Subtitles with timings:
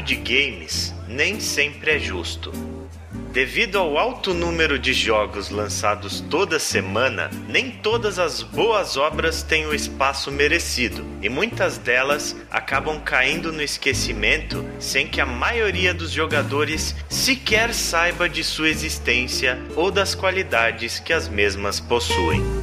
[0.00, 2.52] de games nem sempre é justo.
[3.32, 9.66] Devido ao alto número de jogos lançados toda semana, nem todas as boas obras têm
[9.66, 16.10] o espaço merecido, e muitas delas acabam caindo no esquecimento sem que a maioria dos
[16.10, 22.59] jogadores sequer saiba de sua existência ou das qualidades que as mesmas possuem.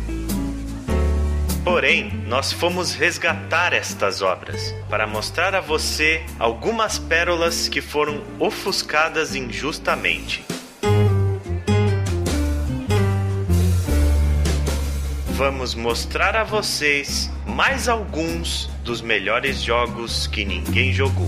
[1.69, 9.35] Porém, nós fomos resgatar estas obras para mostrar a você algumas pérolas que foram ofuscadas
[9.35, 10.45] injustamente.
[15.37, 21.27] vamos mostrar a vocês mais alguns dos melhores jogos que ninguém jogou.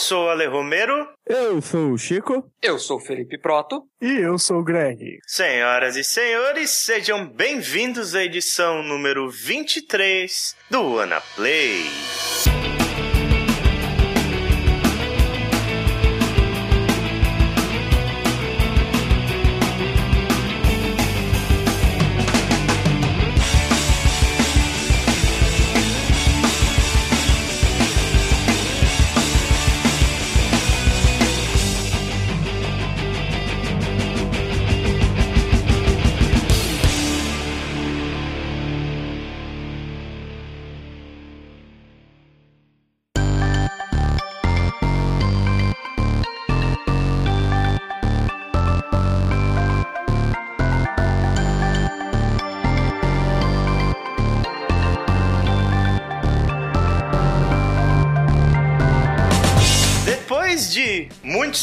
[0.00, 1.08] Sou o Ale Romero.
[1.26, 2.50] Eu sou o Chico.
[2.62, 3.84] Eu sou o Felipe Proto.
[4.00, 5.18] E eu sou o Greg.
[5.26, 11.84] Senhoras e senhores, sejam bem-vindos à edição número 23 do Ana Play.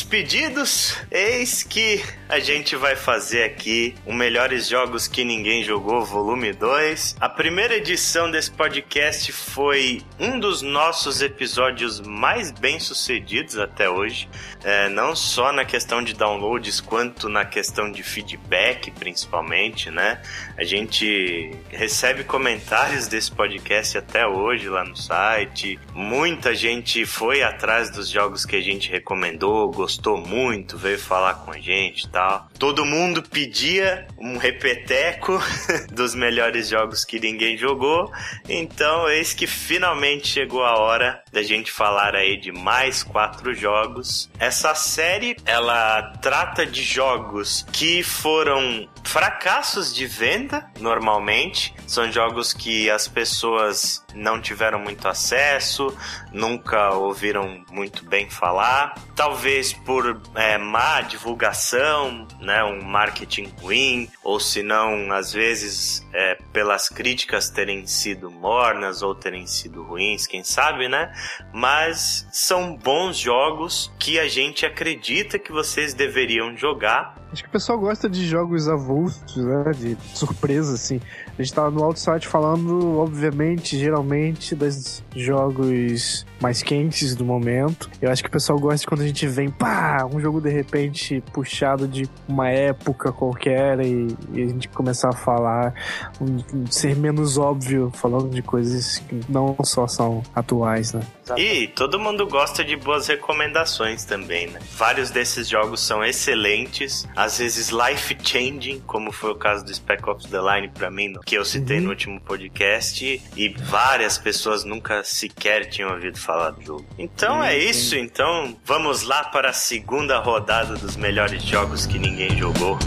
[0.08, 6.04] Muitos pedidos, eis que a gente vai fazer aqui o Melhores Jogos que Ninguém Jogou,
[6.04, 7.16] volume 2.
[7.22, 14.28] A primeira edição desse podcast foi um dos nossos episódios mais bem sucedidos até hoje.
[14.64, 20.22] É, não só na questão de downloads, quanto na questão de feedback, principalmente, né?
[20.58, 25.80] A gente recebe comentários desse podcast até hoje lá no site.
[25.94, 31.52] Muita gente foi atrás dos jogos que a gente recomendou, gostou muito, veio falar com
[31.52, 32.50] a gente tal.
[32.58, 35.40] Todo mundo pedia um repeteco
[35.94, 38.12] dos melhores jogos que ninguém jogou.
[38.50, 44.32] Então, eis que finalmente chegou a hora da gente falar aí de mais quatro jogos.
[44.40, 51.76] Essa série, ela trata de jogos que foram fracassos de venda, normalmente.
[51.86, 55.96] São jogos que as pessoas não tiveram muito acesso,
[56.32, 58.96] nunca ouviram muito bem falar.
[59.16, 66.38] Talvez por é, má divulgação, né, um marketing ruim, ou se não, às vezes, é,
[66.52, 71.14] pelas críticas terem sido mornas ou terem sido ruins, quem sabe, né?
[71.54, 77.16] Mas são bons jogos que a gente acredita que vocês deveriam jogar.
[77.32, 79.72] Acho que o pessoal gosta de jogos avulsos, né?
[79.74, 81.02] De surpresa, assim.
[81.38, 87.90] A gente tava no outside falando, obviamente, geralmente, dos jogos mais quentes do momento.
[88.02, 91.24] Eu acho que o pessoal gosta quando a gente vem, pá, um jogo de repente
[91.32, 95.76] puxado de uma época qualquer e, e a gente começar a falar,
[96.20, 101.02] um, ser menos óbvio, falando de coisas que não só são atuais, né?
[101.36, 104.60] E todo mundo gosta de boas recomendações também, né?
[104.78, 110.26] Vários desses jogos são excelentes, às vezes life-changing, como foi o caso do Spec Ops
[110.28, 111.84] The Line pra mim, que eu citei uhum.
[111.84, 116.86] no último podcast, e várias pessoas nunca sequer tinham ouvido falar do jogo.
[116.98, 122.38] Então é isso, então vamos lá para a segunda rodada dos melhores jogos que ninguém
[122.38, 122.78] jogou.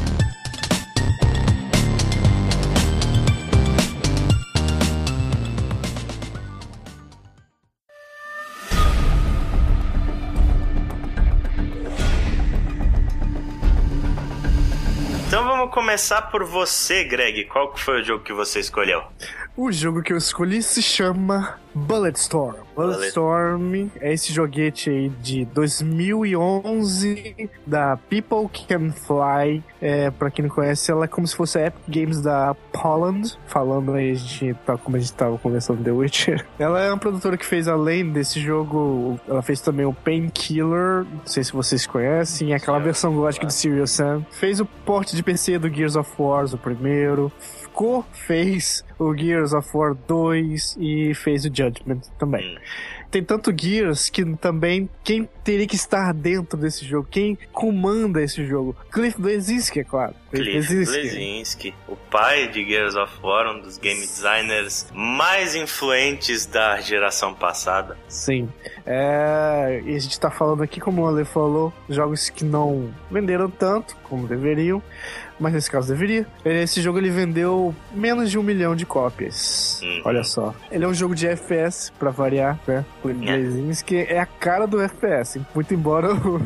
[15.71, 17.45] Começar por você, Greg.
[17.45, 19.03] Qual foi o jogo que você escolheu?
[19.63, 22.57] O jogo que eu escolhi se chama Bulletstorm.
[22.75, 29.63] Bulletstorm é esse joguete aí de 2011 da People Can Fly.
[29.79, 33.39] É, pra quem não conhece, ela é como se fosse a Epic Games da Poland.
[33.47, 36.47] Falando aí, a gente, tá, como a gente tava conversando The Witcher.
[36.59, 41.05] Ela é uma produtora que fez, além desse jogo, ela fez também o Painkiller.
[41.05, 42.53] Não sei se vocês conhecem.
[42.53, 44.25] É aquela versão gótica de Serious Sam.
[44.31, 47.31] Fez o porte de PC do Gears of War, o primeiro
[48.13, 52.57] fez o Gears of War 2 e fez o Judgment também.
[52.57, 52.61] Hum.
[53.11, 58.47] Tem tanto Gears que também quem teria que estar dentro desse jogo, quem comanda esse
[58.47, 58.77] jogo?
[58.93, 60.15] Cliff Blazinski, é claro.
[60.31, 66.81] Cliff Blazinski, o pai de Gears of War, um dos game designers mais influentes da
[66.81, 67.99] geração passada.
[68.07, 68.49] Sim.
[68.87, 73.51] É, e a gente tá falando aqui, como o Ale falou, jogos que não venderam
[73.51, 74.81] tanto como deveriam,
[75.41, 76.27] mas nesse caso deveria.
[76.45, 79.81] Esse jogo ele vendeu menos de um milhão de cópias.
[79.83, 80.03] Uhum.
[80.05, 80.55] Olha só.
[80.71, 82.85] Ele é um jogo de FPS, pra variar, né?
[83.01, 85.41] Por inglês, que é a cara do FPS.
[85.55, 86.41] Muito embora o,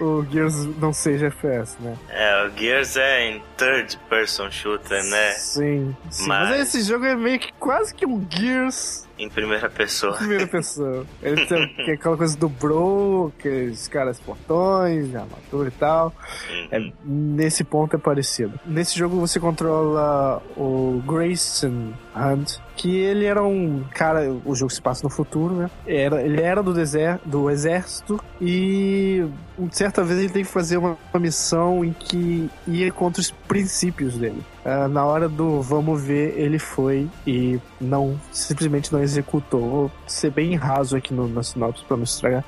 [0.00, 1.96] o Gears não seja FPS, né?
[2.10, 5.32] É, o Gears é em third person shooter, né?
[5.32, 6.26] Sim, sim.
[6.26, 6.50] Mas...
[6.50, 10.14] Mas esse jogo é meio que quase que um Gears em primeira pessoa.
[10.14, 11.06] Primeira pessoa.
[11.22, 16.12] Ele tem é aquela coisa do bro, aqueles caras portões, armadura e tal.
[16.50, 16.68] Uhum.
[16.70, 18.58] É, nesse ponto é parecido.
[18.66, 24.82] Nesse jogo você controla o Grayson Hunt, que ele era um cara, o jogo se
[24.82, 25.70] passa no futuro, né?
[25.86, 29.24] Era, ele era do deserto, do exército e
[29.70, 34.16] certa vez ele tem que fazer uma, uma missão em que ia contra os princípios
[34.16, 34.42] dele.
[34.64, 39.60] Uh, na hora do vamos ver, ele foi e não simplesmente não executou.
[39.60, 42.44] Vou ser bem raso aqui no, na sinopse para não estragar.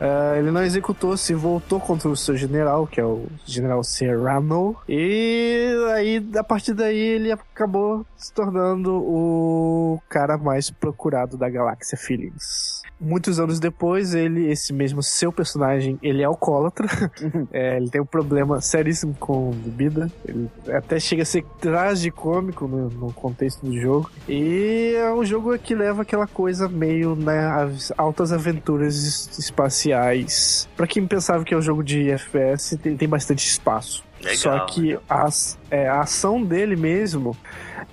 [0.00, 4.76] Uh, ele não executou, se voltou contra o seu general, que é o general Serrano,
[4.88, 11.96] e aí a partir daí ele acabou se tornando o cara mais procurado da galáxia
[11.96, 12.83] Feelings.
[13.00, 16.86] Muitos anos depois, ele, esse mesmo seu personagem, ele é alcoólatra.
[17.52, 20.10] é, ele tem um problema seríssimo com bebida.
[20.26, 24.10] Ele até chega a ser tragicômico no, no contexto do jogo.
[24.28, 27.50] E é um jogo que leva aquela coisa meio, né,
[27.96, 30.68] altas aventuras espaciais.
[30.76, 34.04] Para quem pensava que é um jogo de FPS, tem, tem bastante espaço.
[34.24, 37.36] Legal, Só que as, é, a ação dele mesmo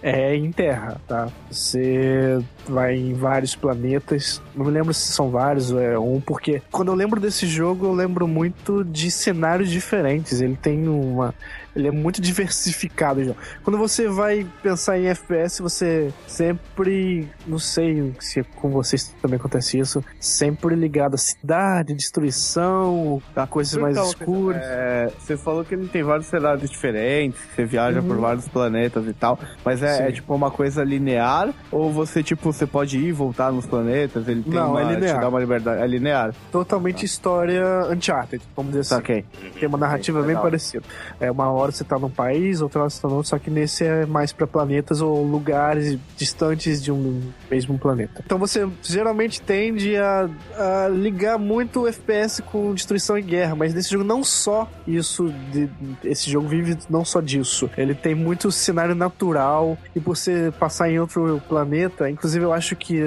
[0.02, 1.30] é em terra, tá?
[1.50, 4.42] Você vai em vários planetas.
[4.56, 7.86] Não me lembro se são vários ou é um, porque quando eu lembro desse jogo,
[7.86, 10.42] eu lembro muito de cenários diferentes.
[10.42, 11.36] Ele tem uma
[11.76, 13.34] ele é muito diversificado já.
[13.64, 19.80] Quando você vai pensar em FPS, você sempre, não sei se com vocês também acontece
[19.80, 24.62] isso, sempre ligado a cidade, destruição, a coisas mais então, escuras.
[24.64, 28.08] É, você falou que ele tem vários cenários diferentes, você viaja uhum.
[28.08, 32.52] por vários planetas e tal, mas é, é, tipo uma coisa linear ou você tipo
[32.52, 34.28] você pode ir e voltar nos planetas?
[34.28, 35.16] Ele tem não, uma, é linear.
[35.16, 36.34] te dá uma liberdade, é linear.
[36.52, 37.06] Totalmente ah.
[37.06, 39.02] história Uncharted, vamos dizer assim.
[39.02, 39.26] Okay.
[39.60, 40.84] Tem uma narrativa bem parecida.
[41.20, 43.50] É uma hora você tá num país, outra hora você tá no outro, só que
[43.50, 48.22] nesse é mais para planetas ou lugares distantes de um mesmo planeta.
[48.26, 53.74] Então você geralmente tende a, a ligar muito o FPS com destruição e guerra, mas
[53.74, 55.70] nesse jogo não só isso, de,
[56.04, 57.70] esse jogo vive não só disso.
[57.78, 62.76] Ele tem muito cenário natural e por você passar em outro planeta, inclusive eu acho
[62.76, 63.02] que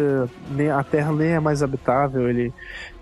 [0.75, 2.53] a Terra nem é mais habitável, ele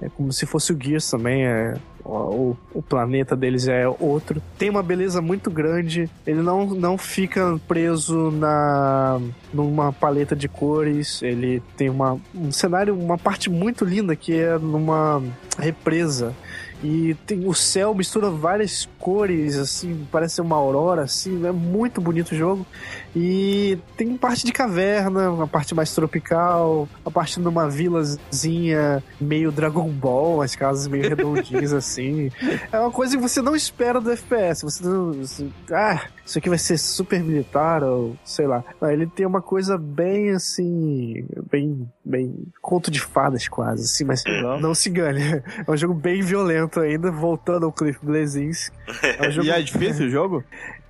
[0.00, 4.43] é como se fosse o Gears também, é o, o planeta deles é outro.
[4.58, 6.10] Tem uma beleza muito grande.
[6.26, 9.20] Ele não, não fica preso na
[9.52, 11.22] numa paleta de cores.
[11.22, 15.22] Ele tem uma, um cenário, uma parte muito linda que é numa
[15.58, 16.34] represa.
[16.82, 22.32] E tem o céu mistura várias cores, assim, parece uma aurora, assim, é muito bonito
[22.32, 22.67] o jogo.
[23.14, 29.52] E tem parte de caverna, uma parte mais tropical, a parte de uma vilazinha meio
[29.52, 32.31] Dragon Ball, as casas meio redondinhas assim.
[32.70, 34.62] É uma coisa que você não espera do FPS.
[34.62, 35.12] Você não.
[35.12, 38.64] Você, ah, isso aqui vai ser super militar, ou sei lá.
[38.81, 41.26] Não, ele tem uma coisa bem assim.
[41.50, 41.88] bem.
[42.04, 42.34] bem.
[42.62, 45.22] conto de fadas quase, assim, mas não, não se engane.
[45.66, 48.70] É um jogo bem violento ainda, voltando ao Cliff Blazins.
[49.02, 49.46] É um jogo...
[49.46, 50.44] e é difícil o jogo?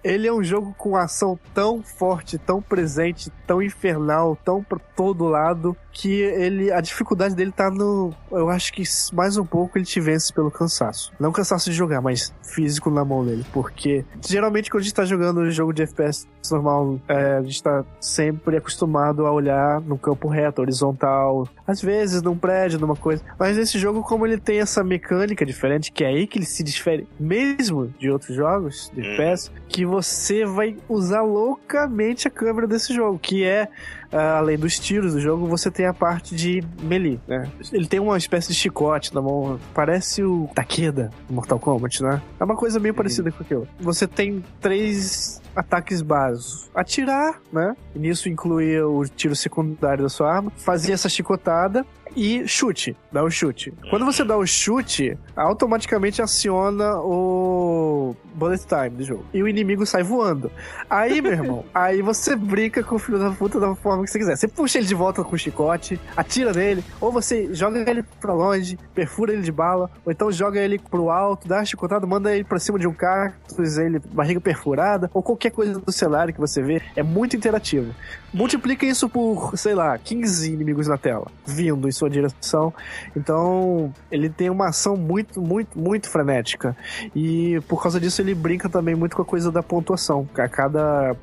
[0.04, 5.28] Ele é um jogo com ação tão forte, tão presente, tão infernal, tão pra todo
[5.28, 8.12] lado, que ele a dificuldade dele tá no.
[8.30, 8.82] Eu acho que
[9.12, 11.12] mais um pouco ele te vence pelo cansaço.
[11.20, 13.44] Não cansaço de jogar, mas físico na mão dele.
[13.52, 17.62] Porque geralmente quando a gente tá jogando um jogo de FPS normal, é, a gente
[17.62, 23.22] tá sempre acostumado a olhar no campo reto, horizontal, às vezes num prédio, numa coisa.
[23.38, 26.62] Mas nesse jogo, como ele tem essa mecânica diferente, que é aí que ele se
[26.62, 32.94] difere mesmo de outros jogos de FPS, que você vai usar loucamente a câmera desse
[32.94, 33.68] jogo, que é
[34.12, 37.50] ah, além dos tiros do jogo, você tem a parte de melee, né?
[37.72, 42.22] Ele tem uma espécie de chicote na mão, parece o Takeda do Mortal Kombat, né?
[42.38, 43.68] É uma coisa meio parecida com aquilo.
[43.80, 46.70] Você tem três ataques básicos.
[46.74, 47.74] Atirar, né?
[47.94, 50.52] E nisso inclui o tiro secundário da sua arma.
[50.56, 51.84] Fazer essa chicotada
[52.16, 52.96] e chute.
[53.10, 53.72] Dá o chute.
[53.90, 59.24] Quando você dá o chute, automaticamente aciona o bullet time do jogo.
[59.32, 60.50] E o inimigo sai voando.
[60.88, 64.18] Aí, meu irmão, aí você brinca com o filho da puta da forma que você
[64.18, 64.36] quiser.
[64.36, 68.32] Você puxa ele de volta com o chicote, atira nele, ou você joga ele pra
[68.32, 72.34] longe, perfura ele de bala, ou então joga ele pro alto, dá uma chicotada, manda
[72.34, 76.40] ele pra cima de um cactus, ele barriga perfurada, ou qualquer coisa do cenário que
[76.40, 76.80] você vê.
[76.96, 77.94] É muito interativo.
[78.32, 82.72] Multiplica isso por, sei lá, 15 inimigos na tela, vindo em sua direção.
[83.14, 86.74] Então, ele tem uma ação muito, muito, muito frenética.
[87.14, 90.26] E por causa disso, ele brinca também muito com a coisa da pontuação.
[90.34, 91.14] A cada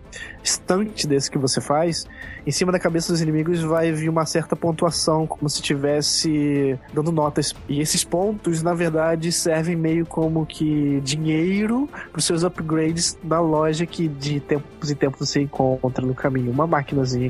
[0.44, 2.06] instante desse que você faz,
[2.46, 7.12] em cima da cabeça dos inimigos vai vir uma certa pontuação, como se estivesse dando
[7.12, 7.54] notas.
[7.68, 13.39] E esses pontos, na verdade, servem meio como que dinheiro para os seus upgrades na
[13.39, 16.51] loja que de tempos em tempos você encontra no caminho.
[16.51, 16.68] Uma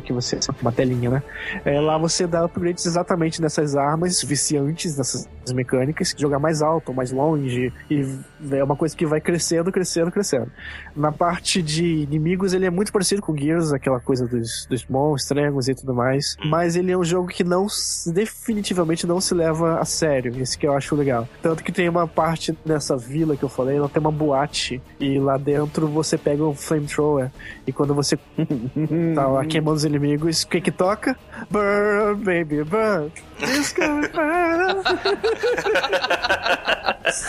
[0.03, 0.39] que você.
[0.61, 1.23] Uma telinha, né?
[1.65, 7.11] É, lá você dá upgrades exatamente nessas armas viciantes, nessas mecânicas, jogar mais alto, mais
[7.11, 7.73] longe.
[7.89, 8.05] E
[8.51, 10.51] é uma coisa que vai crescendo, crescendo, crescendo.
[10.95, 15.67] Na parte de inimigos, ele é muito parecido com Gears, aquela coisa dos, dos monstros
[15.67, 16.35] e tudo mais.
[16.43, 16.49] Hum.
[16.49, 17.67] Mas ele é um jogo que não
[18.07, 20.39] definitivamente não se leva a sério.
[20.41, 21.27] Isso que eu acho legal.
[21.41, 24.81] Tanto que tem uma parte nessa vila que eu falei, ela tem uma boate.
[24.99, 27.31] E lá dentro você pega um flamethrower.
[27.65, 28.17] E quando você
[29.15, 31.17] tá lá queimando os inimigos, o que que toca?
[31.49, 33.11] Burn, baby, burn.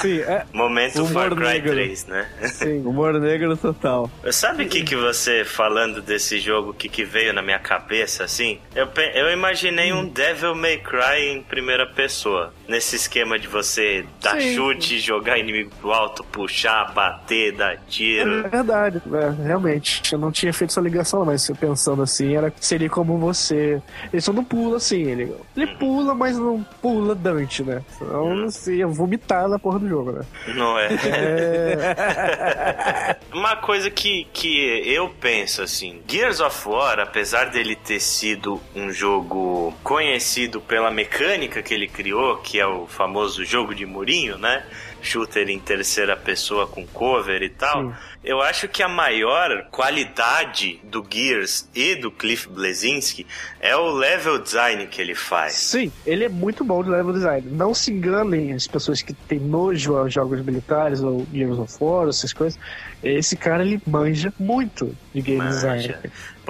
[0.01, 0.45] Sim, é.
[0.53, 1.73] Momento Far Cry negro.
[1.73, 2.29] 3, né?
[2.47, 4.11] Sim, humor negro total.
[4.31, 8.59] Sabe o que, que você falando desse jogo que, que veio na minha cabeça, assim?
[8.75, 10.01] Eu, eu imaginei hum.
[10.01, 12.53] um Devil May Cry em primeira pessoa.
[12.69, 14.55] Nesse esquema de você dar Sim.
[14.55, 18.47] chute, jogar inimigo pro alto, puxar, bater, dar tiro.
[18.47, 20.03] É verdade, é, realmente.
[20.13, 23.83] Eu não tinha feito essa ligação, mas pensando assim, era, seria como você.
[24.13, 25.79] Ele só não pula assim, ele, ele uhum.
[25.79, 27.83] pula, mas não pula Dante, né?
[27.99, 28.45] Senão hum.
[28.45, 30.25] você ia vomitar na porra do jogo, né?
[30.55, 30.87] Não é.
[30.87, 33.17] é...
[33.35, 38.91] Uma coisa que, que eu penso assim, Gears of War, apesar dele ter sido um
[38.93, 44.65] jogo conhecido pela mecânica que ele criou, que é o famoso jogo de murinho, né?
[45.03, 47.91] Shooter em terceira pessoa com cover e tal.
[47.91, 53.27] Sim eu acho que a maior qualidade do Gears e do Cliff Blesinski
[53.59, 55.55] é o level design que ele faz.
[55.55, 57.49] Sim, ele é muito bom de level design.
[57.51, 62.09] Não se enganem as pessoas que têm nojo aos jogos militares ou Gears of War,
[62.09, 62.61] essas coisas.
[63.03, 65.75] Esse cara, ele manja muito de game manja.
[65.77, 65.95] design.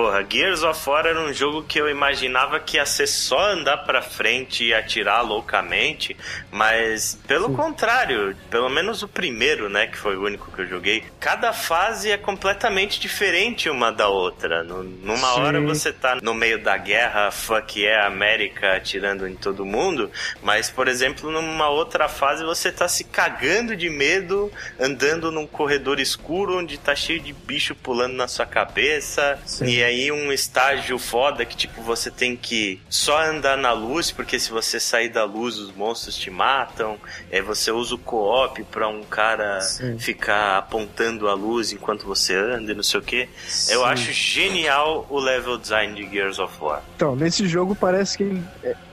[0.01, 3.85] Porra, Gears of War era um jogo que eu imaginava que ia ser só andar
[3.85, 6.17] pra frente e atirar loucamente,
[6.51, 7.57] mas pelo Sim.
[7.57, 12.11] contrário, pelo menos o primeiro, né, que foi o único que eu joguei, cada fase
[12.11, 14.65] é completamente diferente uma da outra.
[14.65, 15.41] Numa Sim.
[15.41, 20.11] hora você tá no meio da guerra, fuck yeah, América atirando em todo mundo,
[20.43, 26.01] mas, por exemplo, numa outra fase você tá se cagando de medo, andando num corredor
[26.01, 29.67] escuro onde tá cheio de bicho pulando na sua cabeça, Sim.
[29.67, 34.39] e aí um estágio foda que, tipo, você tem que só andar na luz, porque
[34.39, 36.99] se você sair da luz os monstros te matam,
[37.31, 39.99] aí você usa o co-op pra um cara Sim.
[39.99, 43.29] ficar apontando a luz luz enquanto você anda e não sei o que.
[43.69, 46.83] Eu acho genial o level design de Gears of War.
[46.97, 48.43] Então, nesse jogo parece que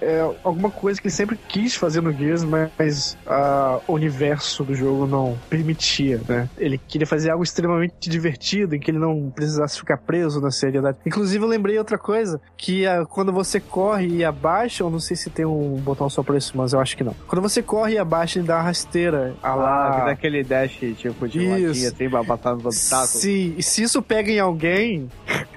[0.08, 4.64] é, é alguma coisa que ele sempre quis fazer no Gears, mas a, o universo
[4.64, 6.50] do jogo não permitia, né?
[6.58, 10.98] Ele queria fazer algo extremamente divertido, em que ele não precisasse ficar preso na seriedade.
[11.06, 15.18] Inclusive, eu lembrei outra coisa, que a, quando você corre e abaixa, eu não sei
[15.18, 17.16] se tem um botão só pra isso, mas eu acho que não.
[17.28, 19.36] Quando você corre e abaixa, ele dá uma rasteira.
[19.44, 20.06] Ah, lá...
[20.06, 23.22] daquele dash tipo de latinha, tem batata nos obstáculos.
[23.22, 25.10] Sim, e se isso pega em alguém,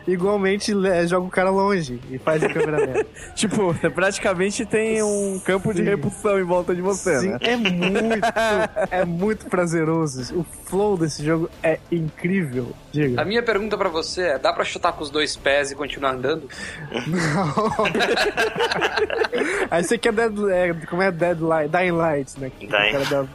[0.07, 0.73] igualmente
[1.07, 3.91] joga o cara longe e faz a câmera tipo, você
[4.41, 7.39] praticamente tem um campo de repulsão em volta de você, Sim, né?
[7.43, 10.39] É muito, é muito prazeroso.
[10.39, 12.73] O flow desse jogo é incrível.
[12.93, 13.21] Diga.
[13.21, 16.13] A minha pergunta para você é: dá para chutar com os dois pés e continuar
[16.13, 16.49] andando?
[17.07, 17.85] Não.
[19.71, 22.51] Aí você quer Dead, é, como é Dead Light, Dying Light, né?
[22.59, 23.29] Que Dying.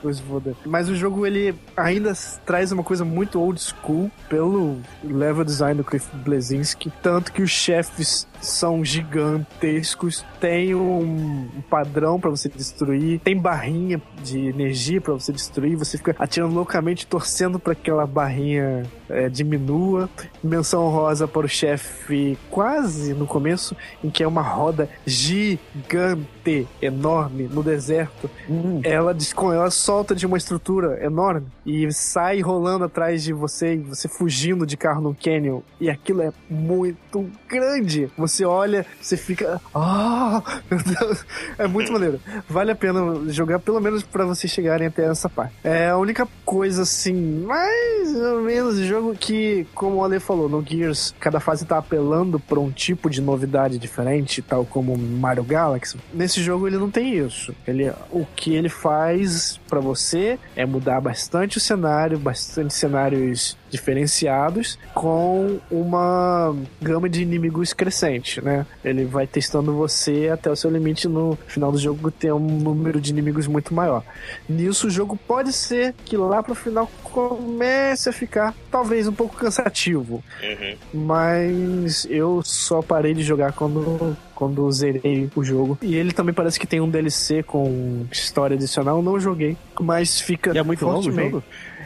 [0.66, 2.14] Mas o jogo ele ainda
[2.46, 7.52] traz uma coisa muito old school pelo level design do Cliff Blesinski, tanto que os
[7.52, 15.32] chefes são gigantescos, tem um padrão para você destruir, tem barrinha de energia para você
[15.32, 17.25] destruir, você fica atirando loucamente, torcendo
[17.60, 20.10] para aquela barrinha é, diminua.
[20.44, 27.50] Menção rosa para o chefe quase no começo, em que é uma roda gigante, enorme,
[27.52, 28.30] no deserto.
[28.50, 28.82] Hum.
[28.84, 29.16] Ela,
[29.54, 34.78] ela solta de uma estrutura enorme e sai rolando atrás de você, você fugindo de
[34.78, 35.62] carro no canyon.
[35.80, 38.10] E aquilo é muito grande.
[38.18, 39.60] Você olha, você fica.
[39.74, 41.26] Ah, oh, meu Deus.
[41.58, 42.20] É muito maneiro.
[42.48, 45.54] Vale a pena jogar, pelo menos para vocês chegarem até essa parte.
[45.64, 50.64] É a única coisa assim, mais ou menos jogo que, como o Ale falou, no
[50.66, 55.98] Gears, cada fase tá apelando pra um tipo de novidade diferente, tal como Mario Galaxy.
[56.14, 57.54] Nesse jogo ele não tem isso.
[57.68, 64.78] Ele, o que ele faz para você é mudar bastante o cenário, bastante cenários diferenciados
[64.94, 68.66] com uma gama de inimigos crescente, né?
[68.84, 73.02] Ele vai testando você até o seu limite no final do jogo ter um número
[73.02, 74.04] de inimigos muito maior.
[74.48, 79.36] Nisso o jogo pode ser que lá pro final comece a ficar talvez um pouco
[79.36, 80.24] cansativo.
[80.42, 80.78] Uhum.
[81.06, 85.78] Mas eu só parei de jogar quando quando zerei o jogo.
[85.82, 88.98] E ele também parece que tem um DLC com história adicional.
[88.98, 90.54] Eu não joguei, mas fica.
[90.54, 91.44] E é muito longo o jogo?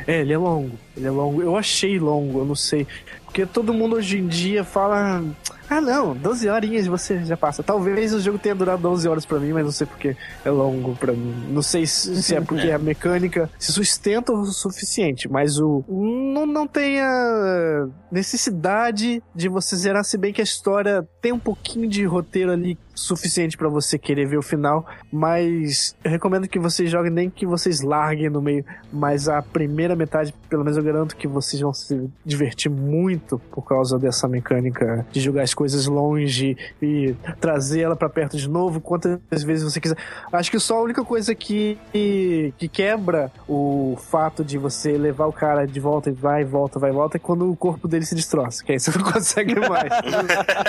[0.07, 0.77] É, ele é longo.
[0.95, 1.41] Ele é longo.
[1.41, 2.87] Eu achei longo, eu não sei.
[3.25, 5.23] Porque todo mundo hoje em dia fala.
[5.69, 7.61] Ah, não, 12 horinhas você já passa.
[7.61, 10.95] Talvez o jogo tenha durado 12 horas para mim, mas não sei porque é longo
[10.95, 11.45] para mim.
[11.49, 16.65] Não sei se, é porque a mecânica se sustenta o suficiente, mas o não, não
[16.65, 22.03] tem a necessidade de você zerar, se bem que a história tem um pouquinho de
[22.05, 27.11] roteiro ali suficiente para você querer ver o final, mas eu recomendo que vocês joguem,
[27.11, 31.27] nem que vocês larguem no meio, mas a primeira metade, pelo menos eu garanto que
[31.27, 37.15] vocês vão se divertir muito por causa dessa mecânica de jogar as coisas longe e
[37.39, 39.97] trazer ela para perto de novo, quantas vezes você quiser.
[40.31, 45.33] Acho que só a única coisa que, que quebra o fato de você levar o
[45.33, 48.63] cara de volta e vai, volta, vai, volta é quando o corpo dele se destroça,
[48.63, 49.89] que aí você não consegue mais.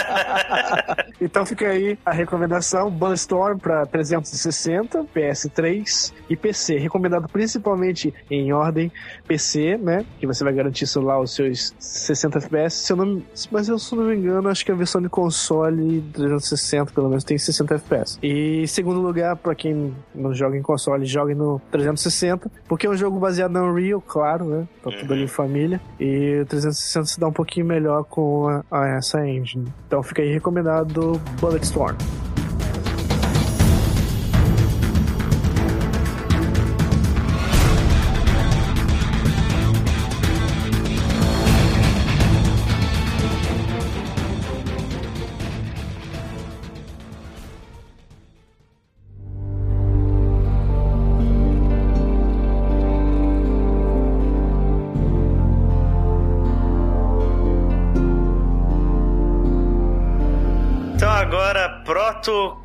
[1.20, 6.78] então fica aí a recomendação Bulletstorm para 360, PS3 e PC.
[6.78, 8.92] Recomendado principalmente em ordem
[9.26, 10.04] PC, né?
[10.18, 12.76] Que você vai garantir lá os seus 60 FPS.
[12.76, 15.08] Se eu não, mas eu, se eu não me engano, acho que a versão de
[15.08, 18.18] console 360 pelo menos tem 60 FPS.
[18.22, 22.96] E segundo lugar, para quem não joga em console, jogue no 360, porque é um
[22.96, 24.68] jogo baseado na Unreal, claro, né?
[24.82, 25.80] Tá tudo ali em família.
[25.98, 29.72] E o 360 se dá um pouquinho melhor com a, a essa engine.
[29.86, 31.96] Então fica aí recomendado Bulletstorm.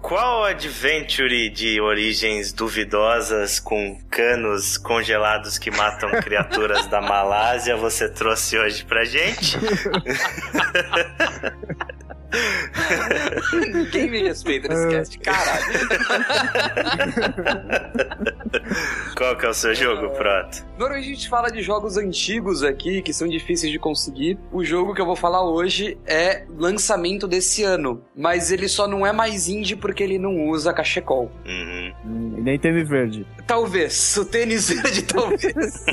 [0.02, 8.58] Qual adventure de origens duvidosas com canos congelados que matam criaturas da Malásia você trouxe
[8.58, 9.58] hoje pra gente?
[13.74, 15.66] Ninguém me respeita nesse cast, caralho.
[19.16, 20.66] Qual que é o seu jogo, Proto?
[20.78, 24.38] Normalmente a gente fala de jogos antigos aqui, que são difíceis de conseguir.
[24.52, 29.06] O jogo que eu vou falar hoje é lançamento desse ano, mas ele só não
[29.06, 31.32] é mais indie porque ele não usa cachecol.
[31.46, 31.94] Uhum.
[32.06, 33.26] Hum, nem tênis verde.
[33.48, 34.18] Talvez.
[34.18, 35.86] O tênis verde, talvez.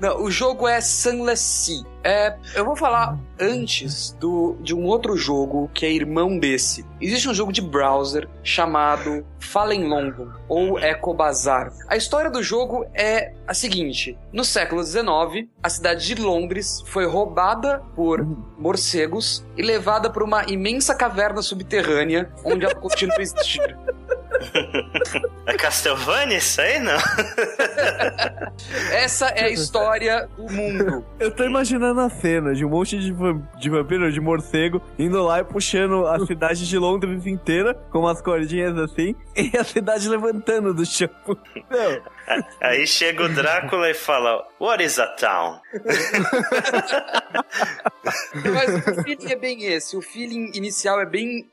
[0.00, 1.94] não, o jogo é Sunless Sea.
[2.06, 5.43] É, eu vou falar antes do, de um outro jogo
[5.74, 6.84] que é irmão desse.
[7.00, 11.72] Existe um jogo de browser chamado Fallen London ou Echo Bazar.
[11.88, 17.06] A história do jogo é a seguinte: no século XIX, a cidade de Londres foi
[17.06, 18.24] roubada por
[18.58, 23.76] morcegos e levada para uma imensa caverna subterrânea onde ela continua a existir.
[25.46, 26.96] É Castlevania isso aí, não?
[28.92, 31.04] Essa é a história do mundo.
[31.20, 33.12] Eu tô imaginando a cena de um monte de,
[33.58, 38.22] de vampiro, de morcego, indo lá e puxando a cidade de Londres inteira, com umas
[38.22, 41.10] cordinhas assim, e a cidade levantando do chão.
[41.70, 42.02] Meu,
[42.60, 45.60] Aí chega o Drácula e fala: What is a town?
[48.52, 49.96] Mas o feeling é bem esse.
[49.96, 51.48] O feeling inicial é bem,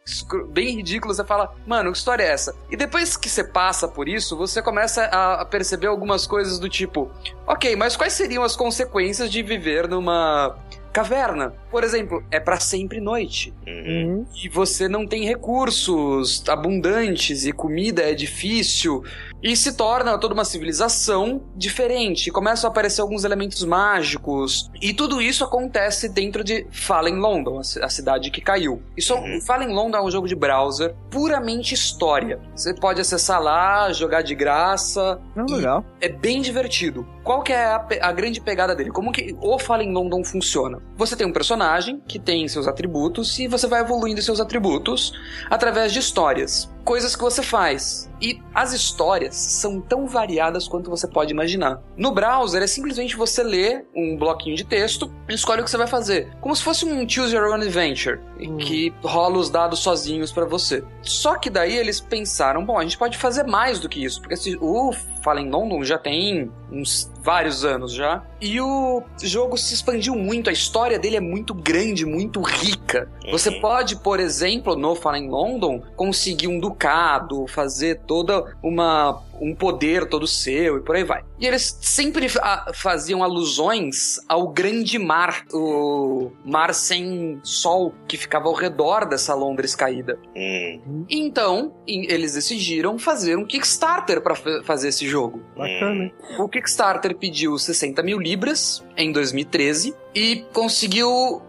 [0.49, 1.13] bem ridículo.
[1.13, 2.55] Você fala, mano, que história é essa?
[2.69, 7.12] E depois que você passa por isso, você começa a perceber algumas coisas do tipo:
[7.47, 10.55] Ok, mas quais seriam as consequências de viver numa
[10.91, 11.53] caverna.
[11.69, 13.53] Por exemplo, é para sempre noite.
[13.65, 14.25] Uhum.
[14.43, 19.03] E você não tem recursos abundantes e comida é difícil.
[19.43, 22.32] E se torna toda uma civilização diferente.
[22.32, 24.69] Começam a aparecer alguns elementos mágicos.
[24.82, 28.82] E tudo isso acontece dentro de Fallen London, a cidade que caiu.
[28.95, 29.41] Isso, Uhum.
[29.41, 32.39] Fallen London é um jogo de browser puramente história.
[32.56, 35.19] Você pode acessar lá, jogar de graça.
[35.36, 35.86] Não, E legal.
[35.99, 37.06] é bem divertido.
[37.23, 38.89] Qual que é a, a grande pegada dele?
[38.91, 40.80] Como que o Fallen London funciona?
[40.97, 45.13] Você tem um personagem que tem seus atributos e você vai evoluindo seus atributos
[45.49, 46.69] através de histórias.
[46.83, 48.09] Coisas que você faz.
[48.21, 51.81] E as histórias são tão variadas quanto você pode imaginar.
[51.97, 55.77] No browser é simplesmente você ler um bloquinho de texto e escolhe o que você
[55.77, 56.31] vai fazer.
[56.39, 60.45] Como se fosse um Choose Your Own Adventure, em que rola os dados sozinhos pra
[60.45, 60.83] você.
[61.01, 64.35] Só que daí eles pensaram, bom, a gente pode fazer mais do que isso, porque
[64.35, 68.23] se, o Fallen London já tem uns vários anos já.
[68.39, 73.07] E o jogo se expandiu muito, a história dele é muito grande, muito rica.
[73.31, 73.62] Você Uhum.
[73.62, 80.27] pode, por exemplo, no Fallen London, conseguir um ducado, fazer toda uma um poder todo
[80.27, 81.23] seu e por aí vai.
[81.39, 88.47] E eles sempre fa- faziam alusões ao grande mar, o mar sem sol que ficava
[88.47, 90.19] ao redor dessa Londres caída.
[90.36, 91.06] Hum.
[91.10, 95.41] Então, em- eles decidiram fazer um Kickstarter para fazer esse jogo.
[95.58, 96.13] Bacana, hein?
[96.38, 101.41] O Kickstarter pediu 60 mil libras em 2013 e conseguiu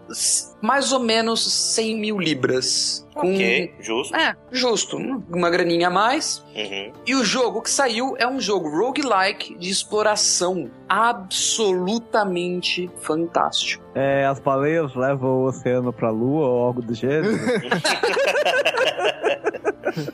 [0.63, 1.43] mais ou menos
[1.75, 3.05] 100 mil libras.
[3.13, 3.33] Com...
[3.33, 4.15] Ok, justo.
[4.15, 4.95] É, justo.
[4.97, 6.41] Uma graninha a mais.
[6.55, 6.93] Uhum.
[7.05, 13.83] E o jogo que saiu é um jogo roguelike de exploração absolutamente fantástico.
[13.93, 17.33] É, as baleias levam o oceano pra lua ou algo do gênero.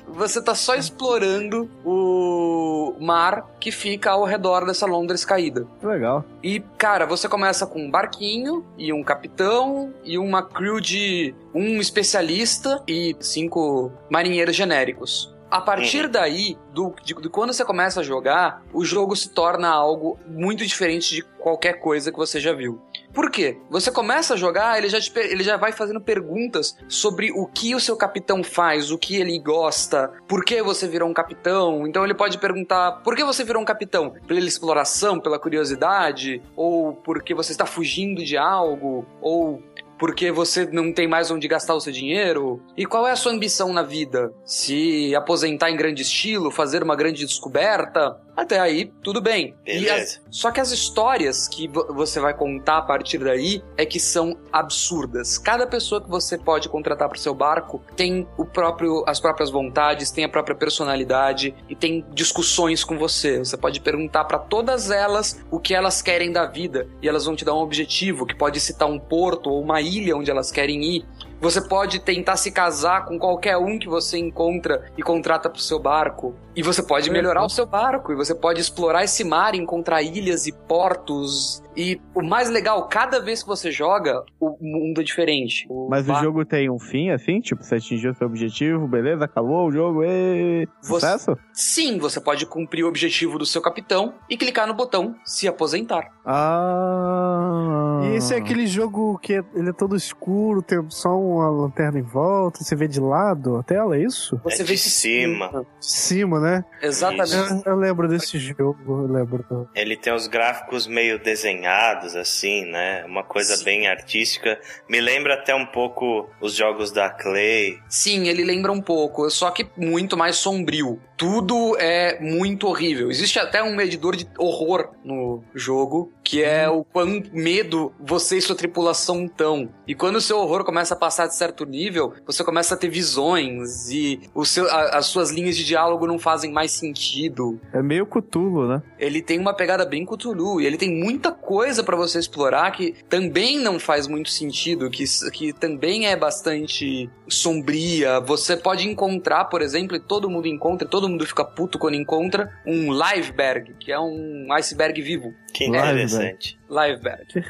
[0.08, 5.66] Você tá só explorando o mar que fica ao redor dessa Londres caída.
[5.82, 6.24] legal.
[6.44, 11.80] E, cara, você começa com um barquinho e um capitão e uma crew de um
[11.80, 15.34] especialista e cinco marinheiros genéricos.
[15.52, 16.12] A partir Uhum.
[16.12, 20.64] daí, do, de, de quando você começa a jogar, o jogo se torna algo muito
[20.64, 22.80] diferente de qualquer coisa que você já viu.
[23.14, 23.58] Por quê?
[23.70, 27.76] Você começa a jogar, ele já, te ele já vai fazendo perguntas sobre o que
[27.76, 31.88] o seu capitão faz, o que ele gosta, por que você virou um capitão.
[31.88, 34.14] Então ele pode perguntar: por que você virou um capitão?
[34.28, 36.42] Pela exploração, pela curiosidade?
[36.56, 39.06] Ou porque você está fugindo de algo?
[39.22, 39.62] Ou
[40.00, 42.64] porque você não tem mais onde gastar o seu dinheiro?
[42.76, 44.34] E qual é a sua ambição na vida?
[44.46, 48.18] Se aposentar em grande estilo, fazer uma grande descoberta?
[48.42, 49.54] Até aí, tudo bem.
[49.66, 49.96] Beleza.
[49.96, 54.00] as- só que as histórias que vo- você vai contar a partir daí é que
[54.00, 55.38] são absurdas.
[55.38, 60.10] Cada pessoa que você pode contratar para seu barco tem o próprio, as próprias vontades,
[60.10, 63.40] tem a própria personalidade e tem discussões com você.
[63.40, 67.36] Você pode perguntar para todas elas o que elas querem da vida e elas vão
[67.36, 70.82] te dar um objetivo que pode citar um porto ou uma ilha onde elas querem
[70.84, 71.06] ir.
[71.42, 75.80] Você pode tentar se casar com qualquer um que você encontra e contrata pro seu
[75.80, 76.36] barco.
[76.56, 78.12] E você pode melhorar o seu barco.
[78.12, 81.64] E você pode explorar esse mar, encontrar ilhas e portos.
[81.78, 85.66] E o mais legal, cada vez que você joga, o mundo é diferente.
[85.70, 87.40] O Mas o bar- jogo tem um fim, assim?
[87.40, 91.38] Tipo, você atingiu seu objetivo, beleza, acabou o jogo, e Você- Sucesso?
[91.54, 96.12] Sim, você pode cumprir o objetivo do seu capitão e clicar no botão se aposentar.
[96.26, 98.02] Ah.
[98.04, 102.00] E esse é aquele jogo que é- ele é todo escuro, tem só uma lanterna
[102.00, 104.40] em volta, você vê de lado a tela, é isso?
[104.44, 105.66] Você É vê de cima.
[105.80, 106.66] De cima, né?
[106.82, 107.66] Exatamente.
[107.66, 109.70] Eu, eu lembro desse jogo, eu lembro.
[109.76, 113.04] Ele tem os gráficos meio desenhados, assim, né?
[113.06, 113.64] Uma coisa Sim.
[113.66, 114.60] bem artística.
[114.90, 117.80] Me lembra até um pouco os jogos da Clay.
[117.88, 121.00] Sim, ele lembra um pouco, só que muito mais sombrio.
[121.20, 123.12] Tudo é muito horrível.
[123.12, 128.42] Existe até um medidor de horror no jogo, que é o quão medo você e
[128.42, 129.68] sua tripulação estão.
[129.86, 132.88] E quando o seu horror começa a passar de certo nível, você começa a ter
[132.88, 137.60] visões e o seu, a- as suas linhas de diálogo não fazem mais sentido.
[137.74, 138.82] É meio Cthulhu, né?
[138.98, 142.96] Ele tem uma pegada bem Cthulhu e ele tem muita coisa pra você explorar que
[143.10, 145.04] também não faz muito sentido, que,
[145.34, 148.22] que também é bastante sombria.
[148.22, 152.52] Você pode encontrar, por exemplo, e todo mundo encontra, todo mundo fica puto quando encontra,
[152.66, 155.34] um liveberg, que é um iceberg vivo.
[155.54, 156.60] Que interessante.
[156.70, 157.44] Liveberg.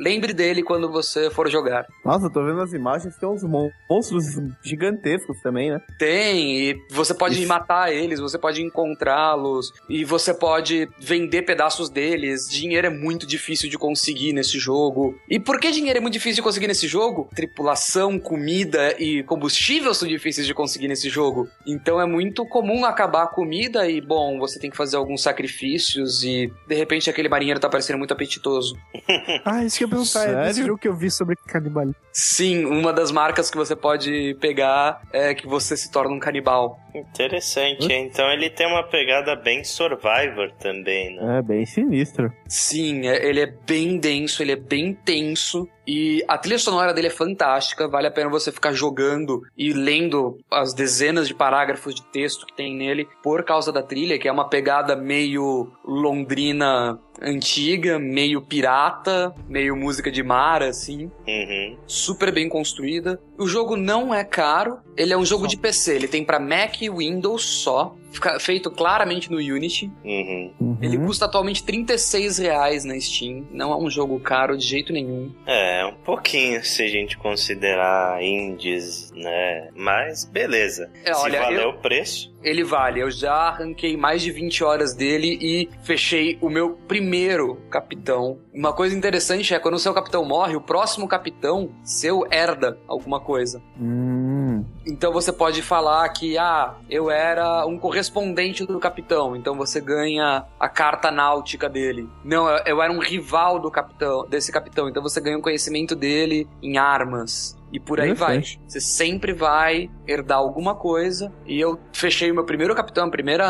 [0.00, 1.86] Lembre dele quando você for jogar.
[2.04, 4.24] Nossa, eu tô vendo as imagens, tem uns mon- monstros
[4.64, 5.80] gigantescos também, né?
[5.98, 7.46] Tem, e você pode Isso.
[7.48, 12.48] matar eles, você pode encontrá-los, e você pode vender pedaços deles.
[12.48, 15.18] Dinheiro é muito difícil de conseguir nesse jogo.
[15.28, 17.28] E por que dinheiro é muito difícil de conseguir nesse jogo?
[17.34, 21.48] Tripulação, comida e combustível são difíceis de conseguir nesse jogo.
[21.66, 26.22] Então é muito comum acabar a comida e, bom, você tem que fazer alguns sacrifícios
[26.22, 28.74] e de repente aquele marinheiro tá parecendo muito apetitoso.
[29.44, 32.00] Ah, isso que é perguntar, é desse jogo que eu vi sobre canibalismo.
[32.12, 36.78] Sim, uma das marcas que você pode pegar é que você se torna um canibal.
[36.94, 41.38] Interessante, então ele tem uma pegada bem Survivor também, né?
[41.38, 42.32] É, bem sinistro.
[42.48, 45.68] Sim, é, ele é bem denso, ele é bem tenso.
[45.86, 50.38] E a trilha sonora dele é fantástica, vale a pena você ficar jogando e lendo
[50.48, 54.32] as dezenas de parágrafos de texto que tem nele por causa da trilha, que é
[54.32, 61.10] uma pegada meio londrina antiga, meio pirata, meio música de mar, assim.
[61.26, 61.76] Uhum.
[61.86, 63.20] Super bem construída.
[63.40, 66.82] O jogo não é caro, ele é um jogo de PC, ele tem para Mac
[66.82, 67.96] e Windows só
[68.40, 69.90] feito claramente no Unity.
[70.04, 70.52] Uhum.
[70.60, 70.78] Uhum.
[70.82, 73.46] Ele custa atualmente 36 reais na Steam.
[73.50, 75.32] Não é um jogo caro de jeito nenhum.
[75.46, 79.68] É, um pouquinho se a gente considerar indies, né?
[79.74, 80.90] Mas beleza.
[81.04, 82.30] É, se olha, valeu eu- o preço.
[82.42, 83.00] Ele vale.
[83.02, 88.38] Eu já arranquei mais de 20 horas dele e fechei o meu primeiro capitão.
[88.52, 93.20] Uma coisa interessante é quando o seu capitão morre, o próximo capitão seu herda alguma
[93.20, 93.62] coisa.
[93.78, 94.39] Hum.
[94.86, 100.44] Então você pode falar que, ah, eu era um correspondente do capitão, então você ganha
[100.58, 102.08] a carta náutica dele.
[102.24, 106.48] Não, eu, era um rival do capitão, desse capitão, então você ganha o conhecimento dele
[106.62, 107.59] em armas.
[107.72, 108.42] E por aí vai.
[108.66, 111.32] Você sempre vai herdar alguma coisa.
[111.46, 113.44] E eu fechei o meu primeiro capitão, primeiro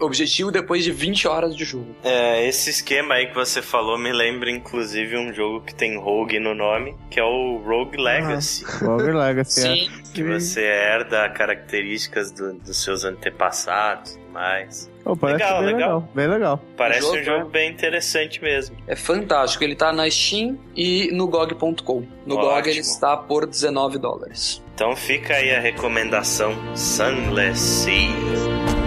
[0.00, 1.94] objetivo depois de 20 horas de jogo.
[2.02, 6.38] É, esse esquema aí que você falou me lembra inclusive um jogo que tem Rogue
[6.40, 8.64] no nome, que é o Rogue Legacy.
[8.84, 9.62] Rogue Legacy, é.
[9.74, 9.90] Sim.
[10.12, 14.90] Que você herda características do- dos seus antepassados mais.
[15.04, 15.78] Oh, parece Legal, bem legal.
[15.78, 16.08] legal.
[16.14, 16.60] Bem legal.
[16.76, 18.76] Parece jogo, um jogo bem interessante mesmo.
[18.86, 19.62] É fantástico.
[19.62, 22.06] Ele tá na Steam e no GOG.com.
[22.26, 22.68] No GOG Ótimo.
[22.72, 24.62] ele está por 19 dólares.
[24.74, 28.81] Então fica aí a recomendação Sunless Sea.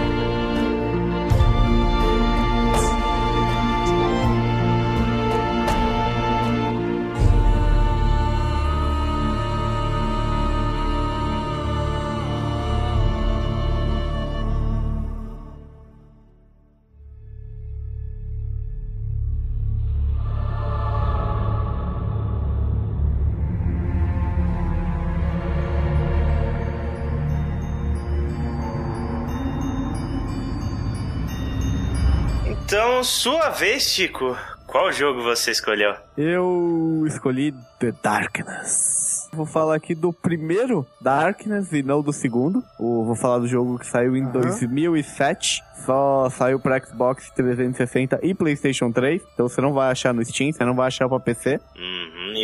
[33.06, 34.36] Sua vez, Chico.
[34.66, 35.94] Qual jogo você escolheu?
[36.18, 39.28] Eu escolhi The Darkness.
[39.32, 42.62] Vou falar aqui do primeiro Darkness e não do segundo.
[42.78, 44.32] Vou falar do jogo que saiu em Aham.
[44.32, 45.62] 2007.
[45.84, 49.22] Só saiu para Xbox 360 e PlayStation 3.
[49.34, 51.60] Então você não vai achar no Steam, você não vai achar para PC.
[51.76, 51.95] Uhum,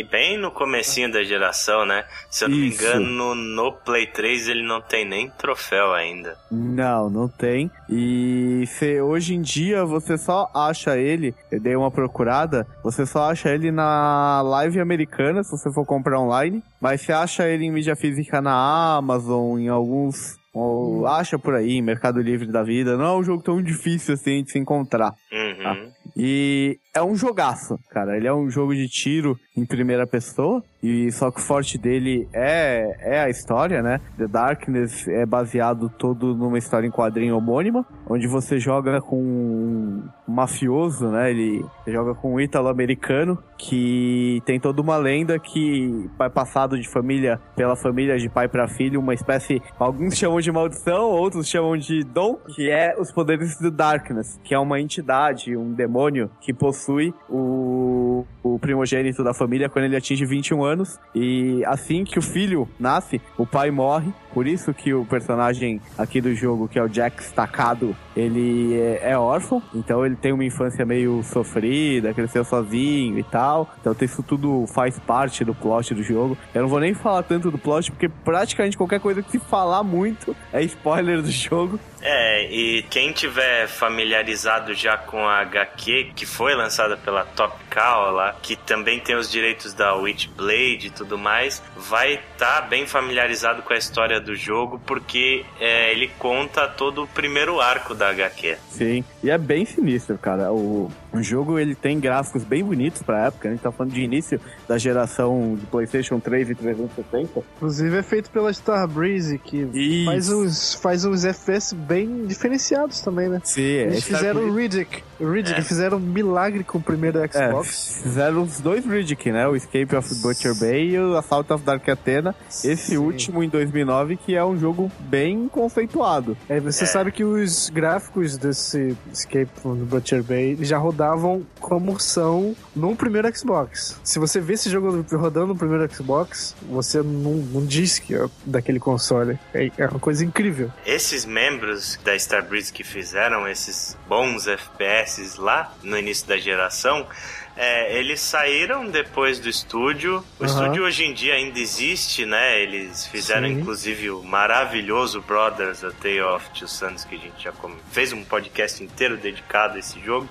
[0.03, 2.05] e bem no comecinho da geração, né?
[2.29, 2.83] Se eu não Isso.
[2.83, 6.37] me engano, no Play 3 ele não tem nem troféu ainda.
[6.51, 7.71] Não, não tem.
[7.89, 13.31] E se hoje em dia você só acha ele, eu dei uma procurada, você só
[13.31, 17.71] acha ele na live americana, se você for comprar online, mas você acha ele em
[17.71, 20.37] mídia física na Amazon, em alguns.
[20.53, 22.95] Ou acha por aí, Mercado Livre da vida.
[22.95, 25.11] Não é um jogo tão difícil assim de se encontrar.
[25.31, 25.91] Uhum.
[26.15, 28.15] E é um jogaço, cara.
[28.15, 30.63] Ele é um jogo de tiro em primeira pessoa.
[30.81, 33.99] E só que o forte dele é, é a história, né?
[34.17, 41.07] The Darkness é baseado todo numa história em quadrinho homônima, onde você joga com mafioso,
[41.07, 41.31] né?
[41.31, 47.39] Ele joga com um ítalo-americano que tem toda uma lenda que vai passado de família
[47.55, 52.03] pela família de pai para filho, uma espécie, alguns chamam de maldição, outros chamam de
[52.03, 57.13] dom, que é os poderes do Darkness, que é uma entidade, um demônio que possui
[57.29, 60.99] o, o primogênito da família quando ele atinge 21 anos.
[61.15, 64.11] E assim que o filho nasce, o pai morre.
[64.33, 69.11] Por isso que o personagem aqui do jogo, que é o Jack Stacado, ele é,
[69.11, 69.61] é órfão.
[69.73, 73.73] Então ele tem uma infância meio sofrida, cresceu sozinho e tal.
[73.79, 76.37] Então isso tudo faz parte do plot do jogo.
[76.53, 79.83] Eu não vou nem falar tanto do plot, porque praticamente qualquer coisa que se falar
[79.83, 81.79] muito é spoiler do jogo.
[82.01, 88.11] É, e quem tiver familiarizado já com a HQ, que foi lançada pela Top Cow
[88.11, 93.61] lá, que também tem os direitos da Witchblade e tudo mais, vai estar bem familiarizado
[93.61, 98.57] com a história do jogo, porque é, ele conta todo o primeiro arco da HQ.
[98.69, 100.51] Sim, e é bem sinistro, cara.
[100.51, 103.47] O, o jogo ele tem gráficos bem bonitos pra época.
[103.47, 107.43] A gente tá falando de início da geração de PlayStation 3 e 360.
[107.57, 110.05] Inclusive é feito pela Starbreeze, que Isso.
[110.05, 113.41] faz uns, faz uns FPS bem diferenciados também, né?
[113.43, 115.03] Sim, Eles esse fizeram o Riddick.
[115.31, 118.01] Riddick, fizeram um milagre com o primeiro É, Xbox.
[118.03, 119.47] fizeram os dois Riddick, né?
[119.47, 122.35] O Escape of Butcher Bay e o Assault of Dark Athena.
[122.49, 122.97] Esse Sim.
[122.97, 126.37] último em 2009, que é um jogo bem conceituado.
[126.49, 131.99] É, você sabe que os gráficos desse Escape from the Butcher Bay já rodavam como
[131.99, 133.99] são no primeiro Xbox.
[134.03, 138.25] Se você vê esse jogo rodando no primeiro Xbox, você não, não diz que é
[138.45, 139.37] daquele console.
[139.53, 140.71] É, é uma coisa incrível.
[140.85, 147.07] Esses membros da Starbreeze que fizeram esses bons FPS lá no início da geração,
[147.55, 150.25] é, eles saíram depois do estúdio.
[150.39, 150.51] O Aham.
[150.51, 152.59] estúdio hoje em dia ainda existe, né?
[152.59, 153.53] Eles fizeram Sim.
[153.59, 157.53] inclusive o maravilhoso Brothers, A Tale of Two Sons, que a gente já
[157.91, 160.27] fez um podcast inteiro dedicado a esse jogo.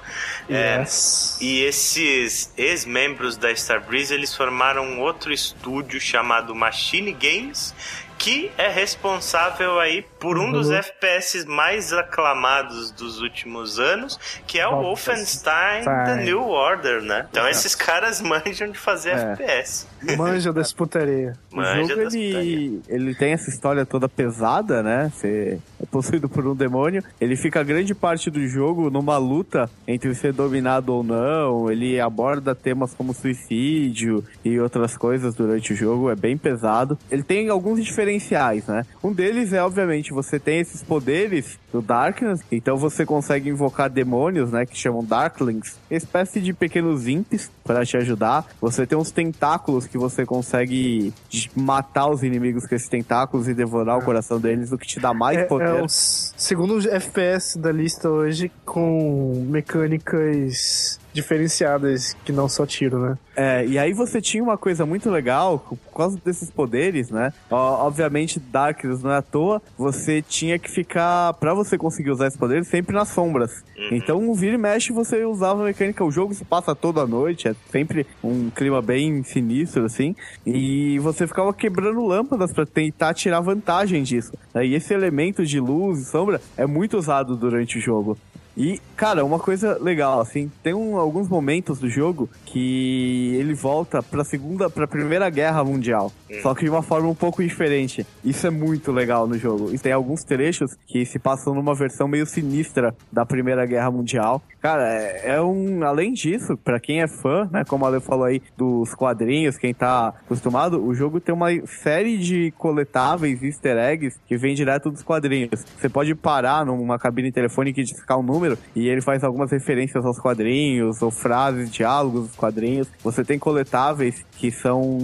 [0.49, 1.39] É, Yes.
[1.41, 7.73] e esses ex-membros da Starbreeze, eles formaram um outro estúdio chamado Machine Games,
[8.23, 10.75] que é responsável aí por um dos Uhum.
[10.77, 16.23] FPS mais aclamados dos últimos anos, que é o Wolfenstein The.
[16.25, 17.27] New Order, né?
[17.31, 19.33] Então esses caras manjam de fazer É.
[19.33, 19.87] FPS.
[20.17, 21.33] Manja dessa putaria.
[21.53, 22.39] O Manja jogo, das putaria.
[22.39, 25.11] ele, ele tem essa história toda pesada, né?
[25.13, 27.03] Você é possuído por um demônio.
[27.21, 31.69] Ele fica grande parte do jogo numa luta entre ser dominado ou não.
[31.71, 36.09] Ele aborda temas como suicídio e outras coisas durante o jogo.
[36.09, 36.97] É bem pesado.
[37.11, 37.81] Ele tem alguns
[38.13, 38.85] diferenciais, né?
[39.03, 42.41] Um deles é, obviamente, você tem esses poderes do Darkness.
[42.51, 44.67] Então você consegue invocar demônios, né?
[44.67, 45.77] Que chamam Darklings.
[45.91, 48.45] Espécie de pequenos imps para te ajudar.
[48.61, 51.13] Você tem uns tentáculos que você consegue
[51.57, 55.15] matar os inimigos com esses tentáculos e devorar o coração deles, o que te dá
[55.15, 55.79] mais É, poder.
[55.79, 63.19] é o segundo FPS da lista hoje com mecânicas diferenciadas que não só tiro, né?
[63.35, 67.33] É, e aí você tinha uma coisa muito legal, por causa desses poderes, né?
[67.51, 72.27] Ó, obviamente, Darkness não é à toa, você tinha que ficar, pra você conseguir usar
[72.27, 73.65] esses poderes, sempre nas sombras.
[73.91, 77.49] Então, vira e mexe, você usava a mecânica, o jogo se passa toda a noite,
[77.49, 80.15] é sempre um clima bem sinistro, assim,
[80.47, 84.33] e você ficava quebrando lâmpadas pra tentar tirar vantagem disso.
[84.55, 84.67] né?
[84.67, 88.17] E esse elemento de luz e sombra é muito usado durante o jogo.
[88.57, 94.03] E, cara, uma coisa legal, assim, tem um- alguns momentos do jogo que ele volta
[94.03, 96.13] pra segunda, pra primeira guerra mundial.
[96.43, 98.07] Só que de uma forma um pouco diferente.
[98.25, 99.73] Isso é muito legal no jogo.
[99.75, 104.43] E tem alguns trechos que se passam numa versão meio sinistra da primeira guerra mundial.
[104.61, 105.83] Cara, é, é um.
[105.85, 109.75] Além disso, pra quem é fã, né, como a Ale falou aí, dos quadrinhos, quem
[109.75, 115.03] tá acostumado, o jogo tem uma série de coletáveis easter eggs que vem direto dos
[115.03, 115.65] quadrinhos.
[115.79, 118.42] Você pode parar numa cabine telefônica e discar um número
[118.75, 122.89] e ele faz algumas referências aos quadrinhos, ou frases, diálogos dos quadrinhos.
[123.03, 124.99] Você tem coletáveis que são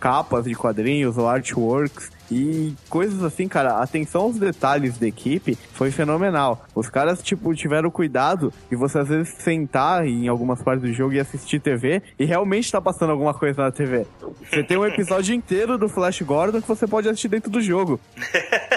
[0.00, 2.10] capas de quadrinhos ou artworks.
[2.32, 6.64] E coisas assim, cara, a atenção aos detalhes da equipe foi fenomenal.
[6.74, 11.12] Os caras, tipo, tiveram cuidado de você às vezes sentar em algumas partes do jogo
[11.12, 14.06] e assistir TV e realmente tá passando alguma coisa na TV.
[14.48, 18.00] Você tem um episódio inteiro do Flash Gordon que você pode assistir dentro do jogo.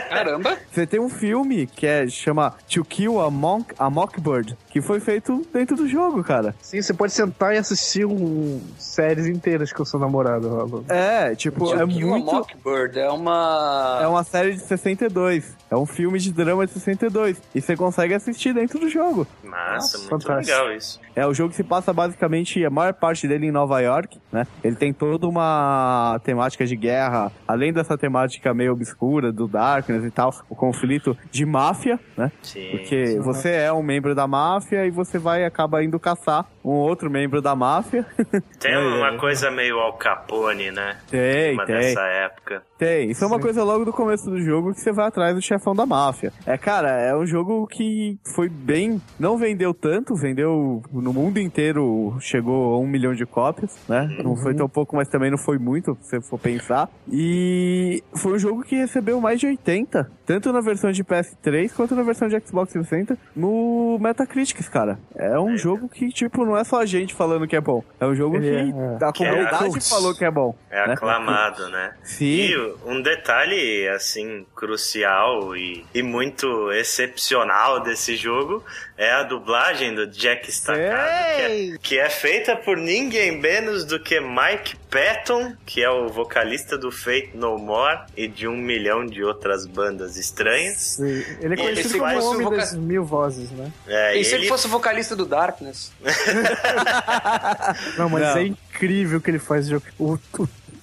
[0.10, 0.58] Caramba!
[0.70, 5.00] Você tem um filme que é chama To Kill a, Monk, a Mockingbird, que foi
[5.00, 6.54] feito dentro do jogo, cara.
[6.62, 10.84] Sim, você pode sentar e assistir um, séries inteiras com o seu namorado, Rob.
[10.90, 12.26] É, tipo, é muito.
[12.26, 14.00] Mockingbird é uma...
[14.02, 15.56] É uma série de 62.
[15.72, 17.42] É um filme de drama de 62.
[17.56, 19.26] E você consegue assistir dentro do jogo.
[19.46, 20.58] Massa, Nossa, muito fantástico.
[20.58, 21.00] legal isso.
[21.16, 24.46] É, o jogo se passa basicamente, a maior parte dele em Nova York, né?
[24.62, 30.12] Ele tem toda uma temática de guerra, além dessa temática meio obscura do Darkness e
[30.12, 32.30] tal, o conflito de máfia, né?
[32.44, 32.72] Sim.
[32.72, 37.10] Porque você é um membro da máfia e você vai acaba indo caçar um outro
[37.10, 38.06] membro da máfia.
[38.60, 39.18] Tem É, uma é.
[39.18, 40.98] coisa meio Al Capone, né?
[41.10, 41.76] tem, Uma tem.
[41.76, 42.64] dessa época.
[42.78, 43.42] Tem, isso é uma Sim.
[43.44, 46.34] coisa logo do começo do jogo que você vai atrás do chefão da máfia.
[46.46, 49.02] É, cara, é um jogo que foi bem.
[49.20, 54.08] Não vendeu tanto, vendeu no mundo inteiro, chegou a um milhão de cópias, né?
[54.24, 56.90] Não foi tão pouco, mas também não foi muito, se você for pensar.
[57.10, 61.96] E foi um jogo que recebeu mais de 80, tanto na versão de PS3 quanto
[61.96, 65.00] na versão de Xbox 360, no Metacritic, cara.
[65.16, 67.84] É um jogo que, tipo, não é só a gente falando que é bom.
[68.00, 70.56] É um jogo que é- a Que é comunidade falou que é bom.
[70.70, 70.94] É né?
[70.94, 71.94] aclamado, né?
[72.04, 72.26] Sim.
[72.26, 78.64] E um detalhe, assim, crucial e, e muito excepcional desse jogo
[78.98, 84.00] é a dublagem do Jack Staccato, que é, que é feita por ninguém menos do
[84.00, 89.06] que Mike Patton, que é o vocalista do Fate No More e de um milhão
[89.06, 90.78] de outras bandas estranhas.
[90.96, 93.70] Sim, Ele é E conhecido como o o homem voca- das mil vozes, né?
[93.88, 95.92] É, E se ele ele- fosse o vocalista do Darkness?
[97.98, 98.38] Não, mas Não.
[98.38, 99.70] é incrível o que ele faz.
[99.72, 100.18] O, o,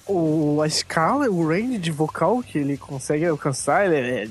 [0.07, 4.27] o- a escala, o range de vocal que ele consegue alcançar, ele é.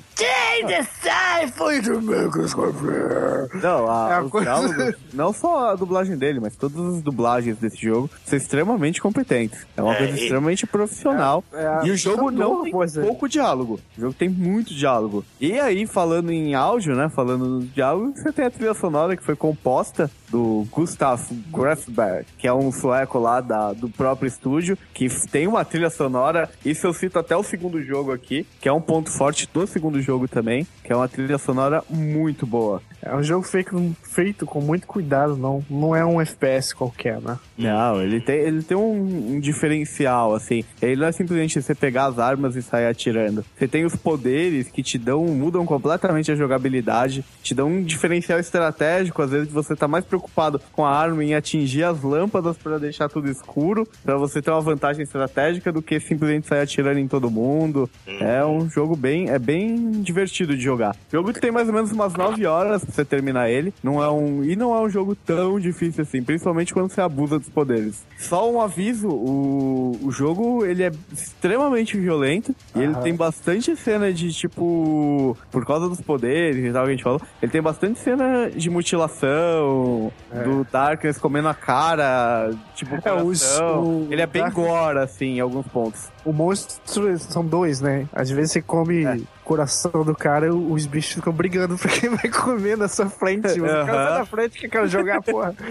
[3.62, 7.76] Não, a, É coisa- diálogos, não só a dublagem dele, mas todas as dublagens desse
[7.82, 9.66] jogo são extremamente competentes.
[9.76, 11.42] É uma É, coisa extremamente profissional.
[11.52, 13.02] É, é e o jogo não tem pois é.
[13.02, 13.80] pouco diálogo.
[13.96, 15.24] O jogo tem muito diálogo.
[15.40, 17.08] E aí, falando em áudio, né?
[17.08, 21.20] Falando nos diálogos, você tem a trilha sonora que foi composta do Gustav
[21.52, 26.50] Grafberg, que é um sueco lá da, do próprio estúdio, que tem uma trilha sonora.
[26.64, 30.00] Isso eu cito até o segundo jogo aqui, que é um ponto forte do segundo
[30.00, 32.82] jogo também, que é uma trilha sonora muito boa.
[33.02, 37.36] É um jogo feito, feito com muito cuidado, não, não é um FPS qualquer, né?
[37.58, 40.64] Não, ele tem, ele tem um, um diferencial, assim.
[40.80, 43.44] Ele não é simplesmente você pegar as armas e sair atirando.
[43.58, 48.38] Você tem os poderes que te dão, mudam completamente a jogabilidade, te dão um diferencial
[48.38, 49.20] estratégico.
[49.20, 53.08] Às vezes você tá mais preocupado com a arma em atingir as lâmpadas para deixar
[53.08, 57.28] tudo escuro, para você ter uma vantagem estratégica do que simplesmente sair atirando em todo
[57.28, 57.90] mundo.
[58.06, 60.94] É um jogo bem, é bem divertido de jogar.
[61.10, 63.72] Jogo que tem mais ou menos umas 9 horas você terminar ele.
[63.82, 67.38] Não é um, e não é um jogo tão difícil assim, principalmente quando você abusa
[67.38, 68.04] dos poderes.
[68.18, 74.12] Só um aviso, o, o jogo ele é extremamente violento e ele tem bastante cena
[74.12, 77.98] de tipo, por causa dos poderes e tal que a gente falou, ele tem bastante
[77.98, 80.12] cena de mutilação,
[80.44, 85.36] do Darkness comendo a cara, tipo, É, os- o ele é bem Dark- gore assim,
[85.36, 86.08] em alguns pontos.
[86.24, 88.06] O monstro são dois, né?
[88.12, 89.18] Às vezes você come É.
[89.42, 93.10] o coração do cara e os bichos ficam brigando pra quem vai comer na sua
[93.10, 93.48] frente.
[93.48, 93.86] Você Aham.
[93.86, 95.54] cara sai da frente que eu quero jogar, porra.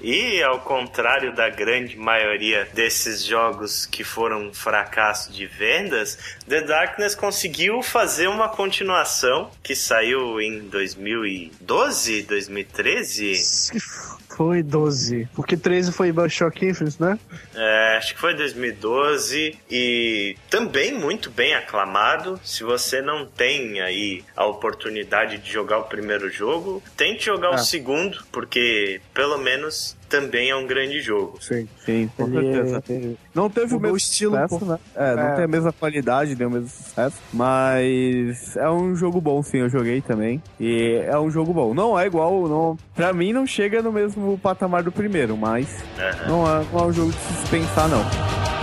[0.00, 6.18] E ao contrário da grande maioria desses jogos que foram um fracasso de vendas,
[6.48, 13.34] The Darkness conseguiu fazer uma continuação que saiu em 2012, 2013.
[14.36, 15.26] Foi 12.
[15.34, 17.18] Porque 13 foi Bioshock Infinite, né?
[17.54, 22.38] É, acho que foi 2012 e também muito bem aclamado.
[22.44, 27.54] Se você não tem aí a oportunidade de jogar o primeiro jogo, tente jogar o
[27.54, 27.58] É.
[27.58, 31.38] segundo, porque pelo menos também é um grande jogo.
[31.40, 31.68] Sim.
[31.84, 32.82] Sim, com Ele certeza.
[32.90, 34.78] é- Não teve o Mudou mesmo o estilo sucesso, né?
[34.94, 35.34] É, não É.
[35.34, 37.16] tem a mesma qualidade, nem o mesmo sucesso.
[37.32, 40.42] Mas é um jogo bom, sim, eu joguei também.
[40.60, 41.74] E é um jogo bom.
[41.74, 45.82] Não é igual, não, pra mim não chega no mesmo patamar do primeiro, mas
[46.28, 48.55] não é, não é um jogo de se dispensar, não.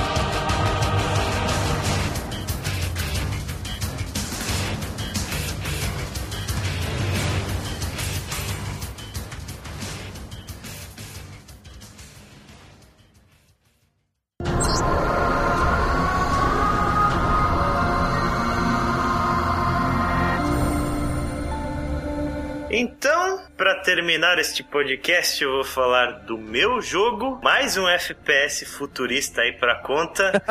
[22.76, 29.42] Então, pra terminar este podcast, eu vou falar do meu jogo, mais um FPS futurista
[29.42, 30.42] aí pra conta.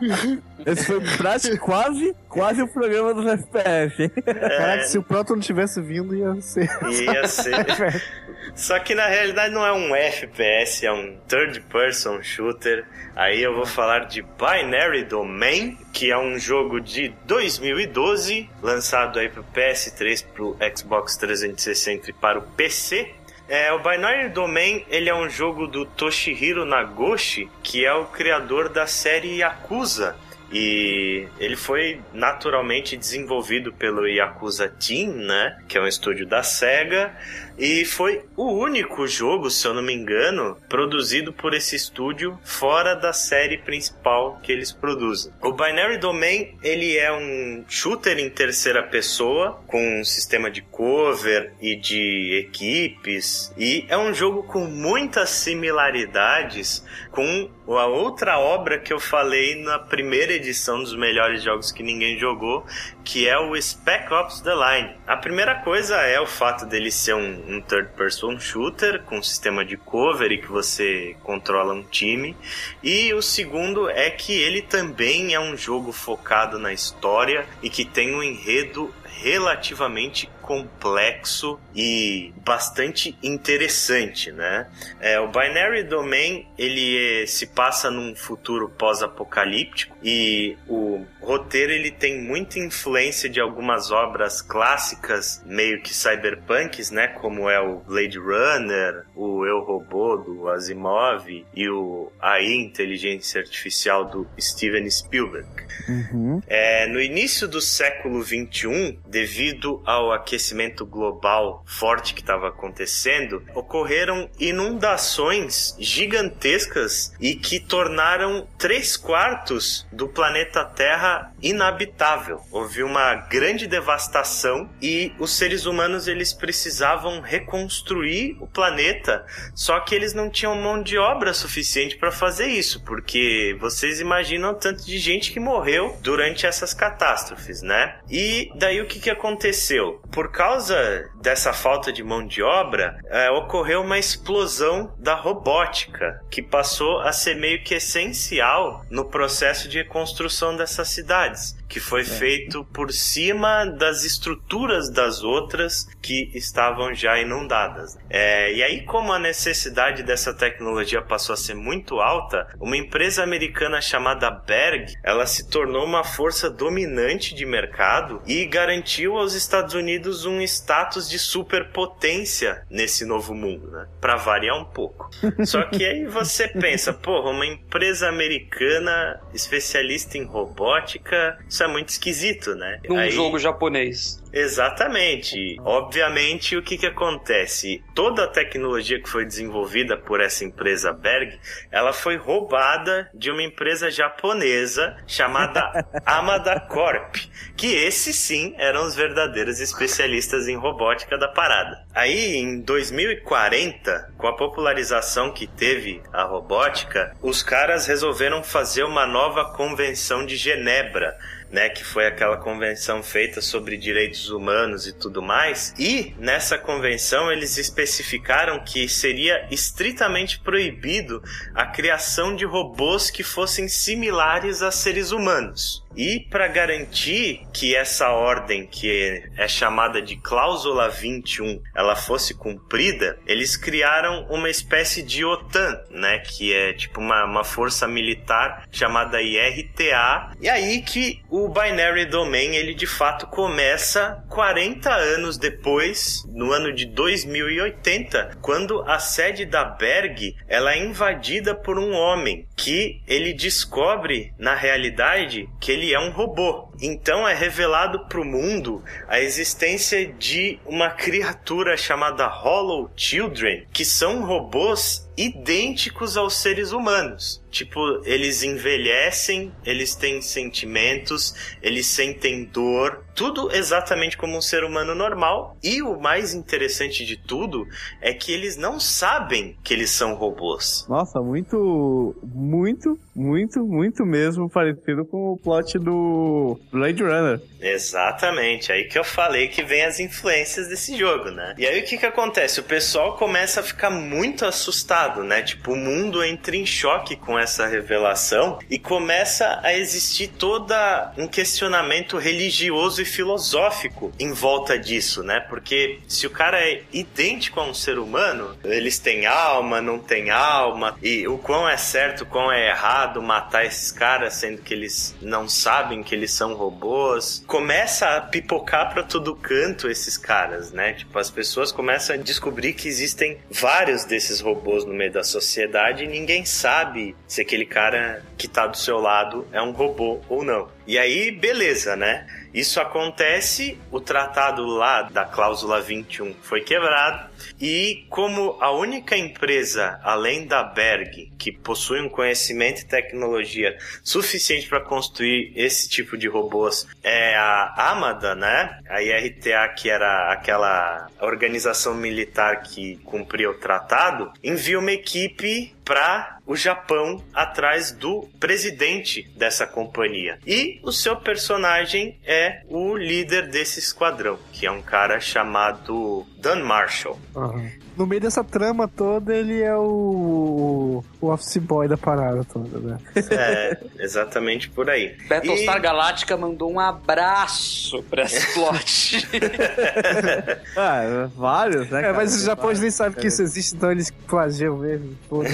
[0.64, 4.10] Esse foi prático, quase, quase o programa dos FPS, hein?
[4.24, 6.70] Caraca, se o Proto não tivesse vindo, ia ser.
[6.82, 7.62] Ia ser.
[8.54, 12.84] Só que na realidade não é um FPS, é um third person shooter.
[13.14, 19.28] Aí eu vou falar de Binary Domain, que é um jogo de 2012, lançado aí
[19.28, 23.14] pro PS3, pro Xbox 360 e para o PC.
[23.48, 28.68] É, o Binary Domain ele é um jogo do Toshihiro Nagoshi, que é o criador
[28.68, 30.16] da série Yakuza.
[30.52, 35.56] E ele foi naturalmente desenvolvido pelo Yakuza Team, né?
[35.68, 37.12] Que é um estúdio da SEGA.
[37.60, 42.94] E foi o único jogo, se eu não me engano, produzido por esse estúdio fora
[42.94, 45.30] da série principal que eles produzem.
[45.42, 51.52] O Binary Domain, ele é um shooter em terceira pessoa, com um sistema de cover
[51.60, 53.52] e de equipes.
[53.58, 59.78] E é um jogo com muitas similaridades com a outra obra que eu falei na
[59.78, 62.64] primeira edição dos melhores jogos que ninguém jogou,
[63.04, 64.96] que é o Spec Ops The Line.
[65.06, 69.64] A primeira coisa é o fato dele ser um, um third person shooter com sistema
[69.64, 72.36] de cover e que você controla um time.
[72.82, 77.84] E o segundo é que ele também é um jogo focado na história e que
[77.84, 84.66] tem um enredo relativamente complexo e bastante interessante, né?
[84.98, 91.92] É, o Binary Domain ele eh, se passa num futuro pós-apocalíptico e o roteiro ele
[91.92, 97.06] tem muita influência de algumas obras clássicas meio que cyberpunks, né?
[97.06, 104.04] Como é o Blade Runner, o Eu Robô do Asimov e o AI Inteligência Artificial
[104.04, 105.48] do Steven Spielberg.
[105.88, 106.42] Uhum.
[106.48, 110.39] É, no início do século XXI, devido ao aquecimento
[110.86, 120.64] global forte que estava acontecendo, ocorreram inundações gigantescas e que tornaram três quartos do planeta
[120.64, 122.40] Terra inabitável.
[122.50, 129.24] Houve uma grande devastação e os seres humanos eles precisavam reconstruir o planeta,
[129.54, 134.54] só que eles não tinham mão de obra suficiente para fazer isso, porque vocês imaginam
[134.54, 137.98] tanto de gente que morreu durante essas catástrofes, né?
[138.10, 140.00] E daí o que, que aconteceu?
[140.10, 146.42] Por causa dessa falta de mão de obra, é, ocorreu uma explosão da robótica, que
[146.42, 152.04] passou a ser meio que essencial no processo de reconstrução dessas cidades que foi é.
[152.04, 157.96] feito por cima das estruturas das outras que estavam já inundadas.
[158.10, 163.22] É, e aí, como a necessidade dessa tecnologia passou a ser muito alta, uma empresa
[163.22, 169.74] americana chamada Berg, ela se tornou uma força dominante de mercado e garantiu aos Estados
[169.74, 173.86] Unidos um status de superpotência nesse novo mundo, né?
[174.00, 175.08] Para variar um pouco.
[175.46, 181.90] Só que aí você pensa, porra, uma empresa americana especialista em robótica, isso é muito
[181.90, 182.80] esquisito, né?
[182.88, 183.10] Num Aí...
[183.10, 184.19] jogo japonês.
[184.32, 185.56] Exatamente.
[185.60, 187.82] Obviamente, o que, que acontece?
[187.94, 191.38] Toda a tecnologia que foi desenvolvida por essa empresa Berg,
[191.70, 197.16] ela foi roubada de uma empresa japonesa chamada Amada Corp,
[197.56, 201.84] que esses sim eram os verdadeiros especialistas em robótica da parada.
[201.94, 209.06] Aí, em 2040, com a popularização que teve a robótica, os caras resolveram fazer uma
[209.06, 211.16] nova convenção de Genebra
[211.50, 215.74] né, que foi aquela convenção feita sobre direitos humanos e tudo mais.
[215.78, 221.22] E nessa convenção eles especificaram que seria estritamente proibido
[221.54, 225.79] a criação de robôs que fossem similares a seres humanos.
[225.96, 233.18] E para garantir que essa ordem, que é chamada de cláusula 21, ela fosse cumprida,
[233.26, 239.20] eles criaram uma espécie de OTAN, né, que é tipo uma, uma força militar chamada
[239.20, 240.32] IRTA.
[240.40, 246.72] E aí que o Binary Domain, ele de fato começa 40 anos depois, no ano
[246.72, 253.32] de 2080, quando a sede da Berg, ela é invadida por um homem que ele
[253.32, 256.69] descobre na realidade que ele é um robô.
[256.80, 263.84] Então é revelado para o mundo a existência de uma criatura chamada Hollow Children, que
[263.84, 267.42] são robôs idênticos aos seres humanos.
[267.50, 274.94] Tipo, eles envelhecem, eles têm sentimentos, eles sentem dor, tudo exatamente como um ser humano
[274.94, 275.56] normal.
[275.62, 277.66] E o mais interessante de tudo
[278.00, 280.86] é que eles não sabem que eles são robôs.
[280.88, 287.40] Nossa, muito, muito, muito, muito mesmo parecido com o plot do Blade Runner.
[287.60, 291.54] Exatamente, aí que eu falei que vem as influências desse jogo, né?
[291.58, 292.60] E aí o que que acontece?
[292.60, 295.42] O pessoal começa a ficar muito assustado, né?
[295.42, 301.26] Tipo, o mundo entra em choque com essa revelação e começa a existir toda um
[301.26, 305.40] questionamento religioso e filosófico em volta disso, né?
[305.40, 310.30] Porque se o cara é idêntico a um ser humano, eles têm alma, não têm
[310.30, 314.72] alma, e o quão é certo, o quão é errado matar esses caras, sendo que
[314.72, 320.70] eles não sabem que eles são robôs começa a pipocar para todo canto esses caras,
[320.72, 320.92] né?
[320.92, 326.04] Tipo, as pessoas começam a descobrir que existem vários desses robôs no meio da sociedade
[326.04, 330.42] e ninguém sabe se aquele cara que tá do seu lado é um robô ou
[330.42, 330.66] não.
[330.86, 332.26] E aí, beleza, né?
[332.54, 337.28] Isso acontece, o tratado lá da cláusula 21 foi quebrado,
[337.60, 344.66] e como a única empresa, além da Berg, que possui um conhecimento e tecnologia suficiente
[344.68, 348.80] para construir esse tipo de robôs é a Amada, né?
[348.88, 356.38] A IRTA, que era aquela organização militar que cumpria o tratado, envia uma equipe para
[356.50, 360.36] o Japão atrás do presidente dessa companhia.
[360.44, 366.64] E o seu personagem é o líder desse esquadrão, que é um cara chamado Dan
[366.64, 367.20] Marshall.
[367.36, 367.70] Uhum
[368.00, 372.98] no meio dessa trama toda, ele é o, o office boy da parada toda, né?
[373.30, 375.14] É, exatamente por aí.
[375.28, 375.80] Battlestar e...
[375.80, 379.28] Galáctica mandou um abraço pra esse plot.
[380.78, 382.08] ah, vários, né?
[382.08, 385.14] É, mas os japoneses nem sabem que isso existe, então eles plagiam mesmo.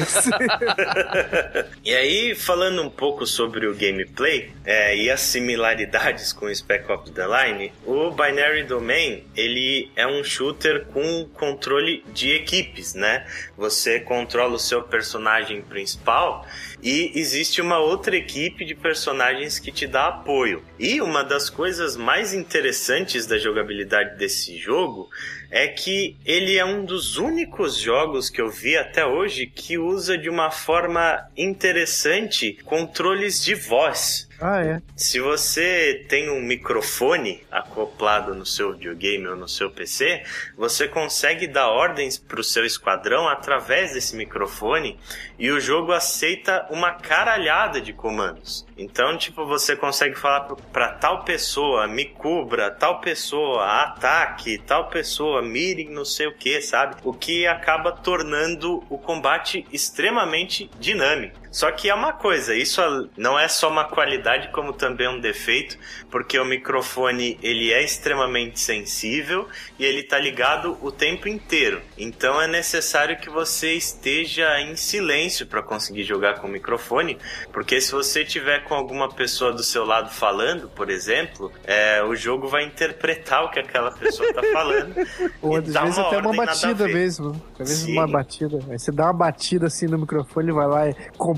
[1.85, 6.89] e aí, falando um pouco sobre o gameplay é, e as similaridades com o Spec
[6.93, 13.27] Ops The Line, o Binary Domain ele é um shooter com controle de equipes, né?
[13.57, 16.47] Você controla o seu personagem principal
[16.83, 20.63] e existe uma outra equipe de personagens que te dá apoio.
[20.79, 25.09] E uma das coisas mais interessantes da jogabilidade desse jogo
[25.51, 30.19] é que ele é um dos únicos jogos que eu vi até hoje que usa
[30.19, 34.26] de uma forma interessante controles de voz.
[34.41, 34.83] Ah, é.
[34.95, 40.23] Se você tem um microfone acoplado no seu videogame ou no seu PC,
[40.57, 44.99] você consegue dar ordens para o seu esquadrão através desse microfone
[45.39, 48.67] e o jogo aceita uma caralhada de comandos.
[48.77, 50.41] Então, tipo, você consegue falar
[50.73, 56.61] para tal pessoa, me cubra, tal pessoa, ataque, tal pessoa, mire não sei o que,
[56.61, 56.97] sabe?
[57.05, 61.46] O que acaba tornando o combate extremamente dinâmico.
[61.57, 62.83] Só que é uma coisa, isso
[63.17, 65.79] não é só uma qualidade como também um defeito,
[66.11, 69.49] porque o microfone ele é extremamente sensível
[69.79, 71.81] e ele tá ligado o tempo inteiro.
[71.97, 77.17] Então é necessário que você esteja em silêncio para conseguir jogar com o microfone,
[77.55, 82.15] porque se você tiver com alguma pessoa do seu lado falando, por exemplo, é, o
[82.15, 84.95] jogo vai interpretar o que aquela pessoa tá falando.
[85.41, 87.31] Ou às vezes até uma batida mesmo.
[87.59, 87.93] Às vezes Sim.
[87.93, 88.59] uma batida.
[88.69, 90.95] Aí você dá uma batida assim no microfone, vai lá e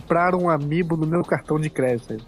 [0.09, 2.16] comprar um amiibo no meu cartão de crédito.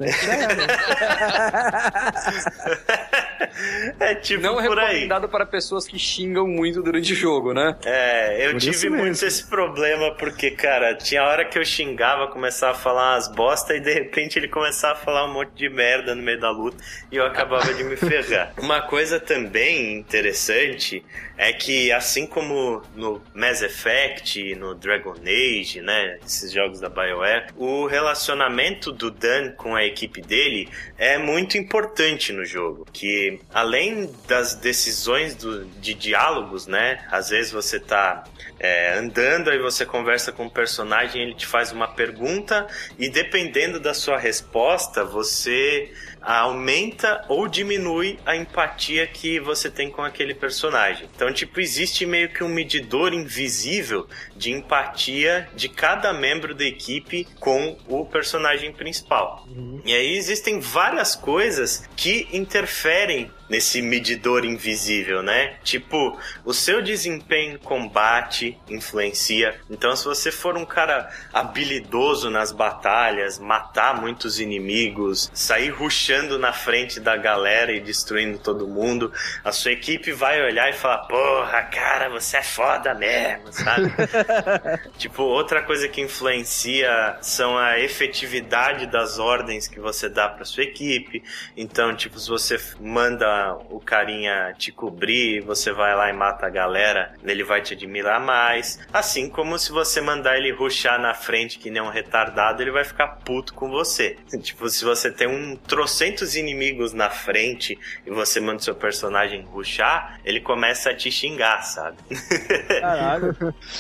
[3.99, 4.87] é tipo Não por aí.
[4.89, 7.75] recomendado para pessoas que xingam muito durante o jogo, né?
[7.85, 12.73] É, eu por tive muito esse problema porque, cara, tinha hora que eu xingava, começava
[12.73, 16.15] a falar umas bosta e de repente ele começava a falar um monte de merda
[16.15, 16.77] no meio da luta
[17.11, 18.53] e eu acabava de me ferrar.
[18.59, 21.03] Uma coisa também interessante
[21.41, 27.47] é que assim como no Mass Effect, no Dragon Age, né, esses jogos da BioWare,
[27.57, 30.69] o relacionamento do Dan com a equipe dele
[30.99, 37.51] é muito importante no jogo, que além das decisões do, de diálogos, né, às vezes
[37.51, 38.23] você tá
[38.59, 42.67] é, andando aí você conversa com um personagem, ele te faz uma pergunta
[42.99, 45.91] e dependendo da sua resposta, você
[46.21, 51.09] aumenta ou diminui a empatia que você tem com aquele personagem.
[51.15, 54.07] Então, tipo, existe meio que um medidor invisível
[54.41, 59.47] de empatia de cada membro da equipe com o personagem principal.
[59.47, 59.83] Uhum.
[59.85, 65.57] E aí existem várias coisas que interferem nesse medidor invisível, né?
[65.65, 69.61] Tipo, o seu desempenho em combate influencia.
[69.69, 76.53] Então, se você for um cara habilidoso nas batalhas, matar muitos inimigos, sair ruxando na
[76.53, 79.13] frente da galera e destruindo todo mundo,
[79.45, 83.93] a sua equipe vai olhar e falar: Porra, cara, você é foda mesmo, sabe?
[84.99, 90.65] tipo, outra coisa que influencia são a efetividade das ordens que você dá para sua
[90.65, 91.23] equipe.
[91.57, 96.51] Então, tipo, se você manda o carinha te cobrir, você vai lá e mata a
[96.51, 98.79] galera, ele vai te admirar mais.
[98.93, 102.85] Assim como se você mandar ele ruxar na frente que nem um retardado, ele vai
[102.85, 104.17] ficar puto com você.
[104.43, 110.21] tipo, se você tem um trocentos inimigos na frente e você manda seu personagem ruxar,
[110.25, 111.99] ele começa a te xingar, sabe?
[112.81, 113.37] Caralho.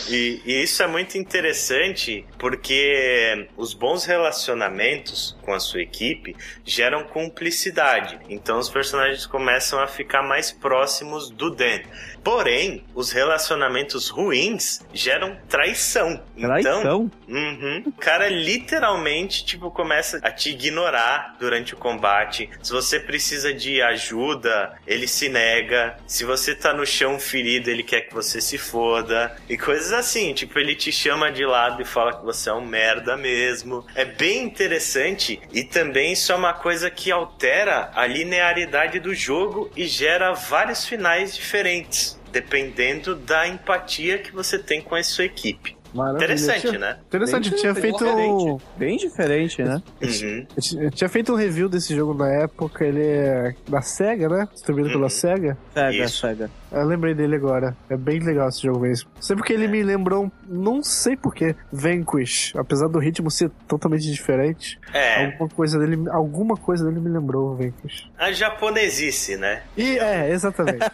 [0.09, 7.05] e, e isso é muito interessante porque os bons relacionamentos com a sua equipe geram
[7.05, 8.19] cumplicidade.
[8.29, 11.81] Então os personagens começam a ficar mais próximos do Dan.
[12.23, 16.23] Porém, os relacionamentos ruins geram traição.
[16.39, 16.81] Traição?
[16.81, 22.51] Então, uhum, o cara literalmente, tipo, começa a te ignorar durante o combate.
[22.63, 25.97] Se você precisa de ajuda, ele se nega.
[26.07, 29.37] Se você tá no chão ferido, ele quer que você se foda.
[29.49, 32.65] E coisas assim, tipo, ele te chama de lado e fala que você é um
[32.65, 33.85] merda mesmo.
[33.95, 39.71] É bem interessante e também isso é uma coisa que altera a linearidade do jogo
[39.75, 45.80] e gera vários finais diferentes dependendo da empatia que você tem com a sua equipe.
[45.95, 46.97] Interessante, tinha, né?
[47.07, 48.61] Interessante, tinha feito.
[48.77, 49.83] Bem diferente, né?
[50.03, 50.47] Uhum.
[50.81, 54.49] Eu tinha feito um review desse jogo na época, ele é da SEGA, né?
[54.53, 54.95] Distribuído uhum.
[54.95, 55.57] pela SEGA.
[55.75, 56.21] SEGA, Isso.
[56.21, 56.51] SEGA.
[56.71, 57.77] Eu lembrei dele agora.
[57.89, 59.11] É bem legal esse jogo mesmo.
[59.21, 59.69] Sei porque ele é.
[59.69, 62.55] me lembrou, não sei porquê, Vanquish.
[62.57, 64.79] Apesar do ritmo ser totalmente diferente.
[64.93, 65.27] É.
[65.27, 68.09] Alguma coisa dele, alguma coisa dele me lembrou Vanquish.
[68.17, 69.63] A japonesice, né?
[69.77, 70.85] E é, exatamente.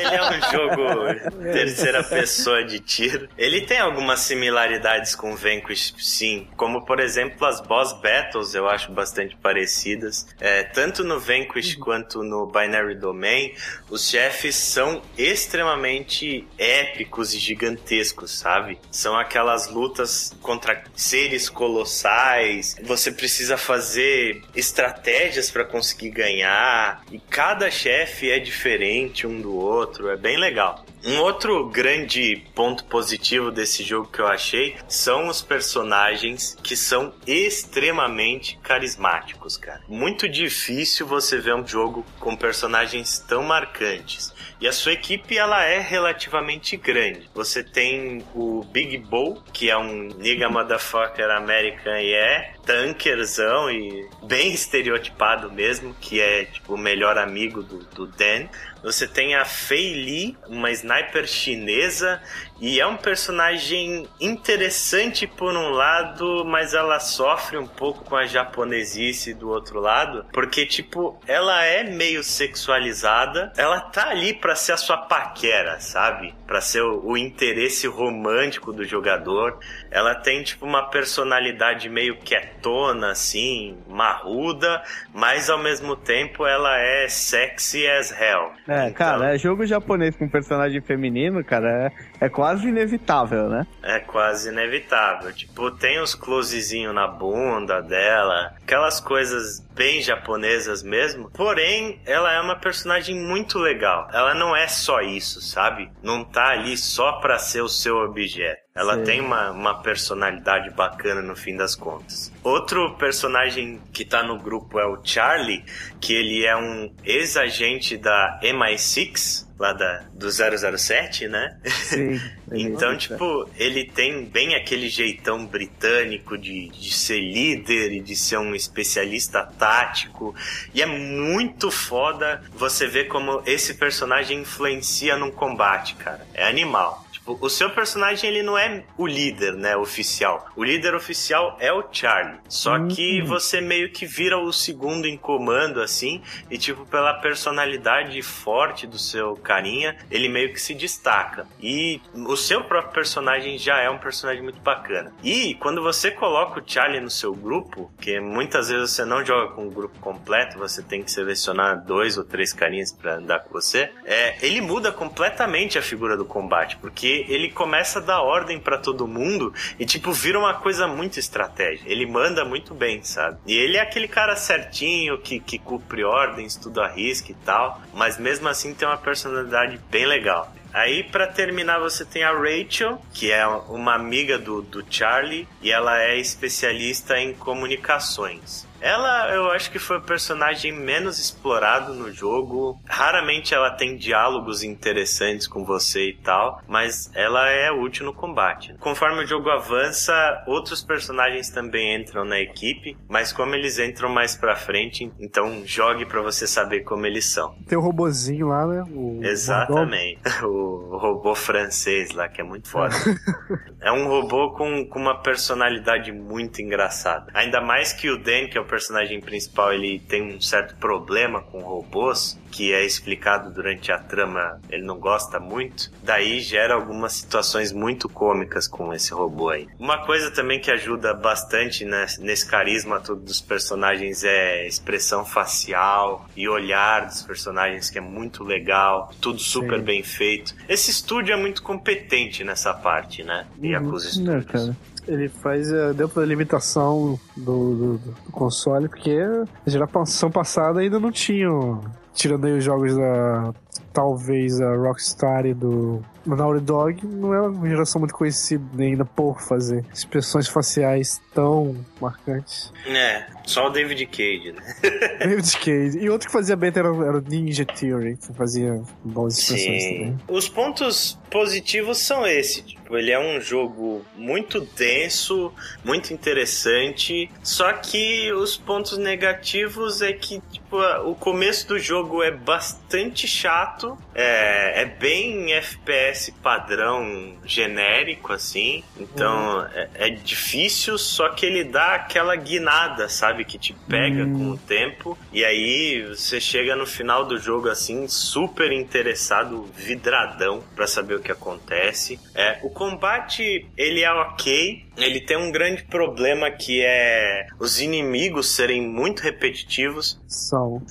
[0.00, 3.28] ele é um jogo terceira pessoa de tiro.
[3.38, 6.48] Ele tem algumas similaridades similaridades com Vanquish, sim.
[6.56, 10.26] Como, por exemplo, as boss battles eu acho bastante parecidas.
[10.40, 11.80] É, tanto no Vanquish uhum.
[11.80, 13.54] quanto no Binary Domain,
[13.88, 18.78] os chefes são extremamente épicos e gigantescos, sabe?
[18.90, 22.74] São aquelas lutas contra seres colossais.
[22.82, 27.04] Você precisa fazer estratégias para conseguir ganhar.
[27.12, 30.08] E cada chefe é diferente um do outro.
[30.08, 30.84] É bem legal.
[31.04, 37.14] Um outro grande ponto positivo desse jogo que eu achei são os personagens que são
[37.26, 39.82] extremamente carismáticos, cara.
[39.88, 44.32] Muito difícil você ver um jogo com personagens tão marcantes.
[44.60, 47.28] E a sua equipe ela é relativamente grande.
[47.34, 54.08] Você tem o Big Bull, que é um nigga motherfucker American e é tankerzão e
[54.22, 58.46] bem estereotipado mesmo, que é tipo o melhor amigo do, do Dan.
[58.82, 62.22] Você tem a Fei Li, uma sniper chinesa,
[62.62, 68.24] e é um personagem interessante por um lado, mas ela sofre um pouco com a
[68.24, 74.72] japonesice do outro lado, porque tipo, ela é meio sexualizada, ela tá ali para ser
[74.72, 76.32] a sua paquera, sabe?
[76.46, 79.58] Para ser o, o interesse romântico do jogador.
[79.90, 84.80] Ela tem tipo uma personalidade meio quietona assim, marruda,
[85.12, 88.52] mas ao mesmo tempo ela é sexy as hell.
[88.68, 88.92] É, então...
[88.92, 93.66] cara, é jogo japonês com personagem feminino, cara, é, é quase inevitável, né?
[93.82, 95.32] É quase inevitável.
[95.32, 101.28] Tipo, tem os closezinhos na bunda dela, aquelas coisas bem japonesas mesmo.
[101.32, 104.08] Porém, ela é uma personagem muito legal.
[104.12, 105.90] Ela não é só isso, sabe?
[106.00, 108.62] Não tá ali só pra ser o seu objeto.
[108.74, 109.04] Ela Sim.
[109.04, 112.32] tem uma, uma personalidade bacana no fim das contas.
[112.42, 115.64] Outro personagem que tá no grupo é o Charlie,
[116.00, 121.56] que ele é um ex-agente da MI6, lá da, do 007, né?
[121.64, 122.20] Sim.
[122.52, 128.38] então, tipo, ele tem bem aquele jeitão britânico de, de ser líder e de ser
[128.38, 130.34] um especialista tático.
[130.74, 136.26] E é muito foda você ver como esse personagem influencia num combate, cara.
[136.34, 137.06] É animal.
[137.22, 140.48] Tipo, o seu personagem ele não é o líder, né, oficial.
[140.56, 142.40] O líder oficial é o Charlie.
[142.48, 142.88] Só uhum.
[142.88, 146.20] que você meio que vira o segundo em comando assim,
[146.50, 151.46] e tipo pela personalidade forte do seu carinha, ele meio que se destaca.
[151.60, 155.12] E o seu próprio personagem já é um personagem muito bacana.
[155.22, 159.54] E quando você coloca o Charlie no seu grupo, que muitas vezes você não joga
[159.54, 163.52] com o grupo completo, você tem que selecionar dois ou três carinhas para andar com
[163.52, 168.58] você, é, ele muda completamente a figura do combate, porque ele começa a dar ordem
[168.58, 171.90] para todo mundo e, tipo, vira uma coisa muito estratégica.
[171.90, 173.38] Ele manda muito bem, sabe?
[173.46, 178.18] E ele é aquele cara certinho, que, que cumpre ordens, tudo arrisca e tal, mas
[178.18, 180.52] mesmo assim tem uma personalidade bem legal.
[180.72, 185.70] Aí, para terminar, você tem a Rachel, que é uma amiga do, do Charlie, e
[185.70, 188.66] ela é especialista em comunicações.
[188.82, 192.80] Ela, eu acho que foi o personagem menos explorado no jogo.
[192.84, 198.74] Raramente ela tem diálogos interessantes com você e tal, mas ela é útil no combate.
[198.80, 204.34] Conforme o jogo avança, outros personagens também entram na equipe, mas como eles entram mais
[204.34, 207.54] pra frente, então jogue para você saber como eles são.
[207.68, 208.84] Tem o robozinho lá, né?
[208.90, 210.20] O Exatamente.
[210.42, 212.94] O robô francês lá, que é muito foda.
[213.80, 217.30] é um robô com, com uma personalidade muito engraçada.
[217.32, 221.42] Ainda mais que o Dan, que é o personagem principal ele tem um certo problema
[221.42, 227.12] com robôs, que é explicado durante a trama, ele não gosta muito, daí gera algumas
[227.12, 229.68] situações muito cômicas com esse robô aí.
[229.78, 236.26] Uma coisa também que ajuda bastante né, nesse carisma todo dos personagens é expressão facial
[236.34, 239.84] e olhar dos personagens, que é muito legal, tudo super Sim.
[239.84, 240.54] bem feito.
[240.66, 243.46] Esse estúdio é muito competente nessa parte, né?
[243.58, 243.66] Uhum.
[243.66, 244.76] Yakuza Studios.
[245.06, 249.18] Ele faz uh, dentro da limitação do, do, do, console, porque
[249.66, 251.80] a geração passada ainda não tinham.
[252.14, 253.52] Tirando aí os jogos da.
[253.92, 259.04] Talvez a Rockstar e do o Naughty Dog não é uma geração muito conhecida ainda
[259.04, 262.72] por fazer expressões faciais tão marcantes.
[262.86, 264.62] É, só o David Cage, né?
[265.18, 265.98] David Cage.
[265.98, 269.94] E outro que fazia bem era, era o Ninja Theory, que fazia boas expressões Sim.
[269.94, 270.18] também.
[270.28, 272.62] Os pontos positivos são esses.
[272.62, 275.52] Tipo, ele é um jogo muito denso,
[275.84, 277.30] muito interessante.
[277.42, 283.96] Só que os pontos negativos é que tipo, o começo do jogo é bastante chato.
[284.14, 288.84] É, é bem FPS FPS padrão genérico, assim.
[288.98, 289.66] Então uhum.
[289.74, 293.44] é, é, difícil, só que ele dá aquela guinada, sabe?
[293.44, 294.38] Que te pega uhum.
[294.38, 295.18] com o tempo.
[295.32, 301.20] E aí você chega no final do jogo, assim, super interessado, vidradão, para saber o
[301.20, 302.20] que acontece.
[302.34, 308.54] É, o combate, ele é ok, ele tem um grande problema que é os inimigos
[308.54, 310.20] serem muito repetitivos.
[310.26, 310.82] São.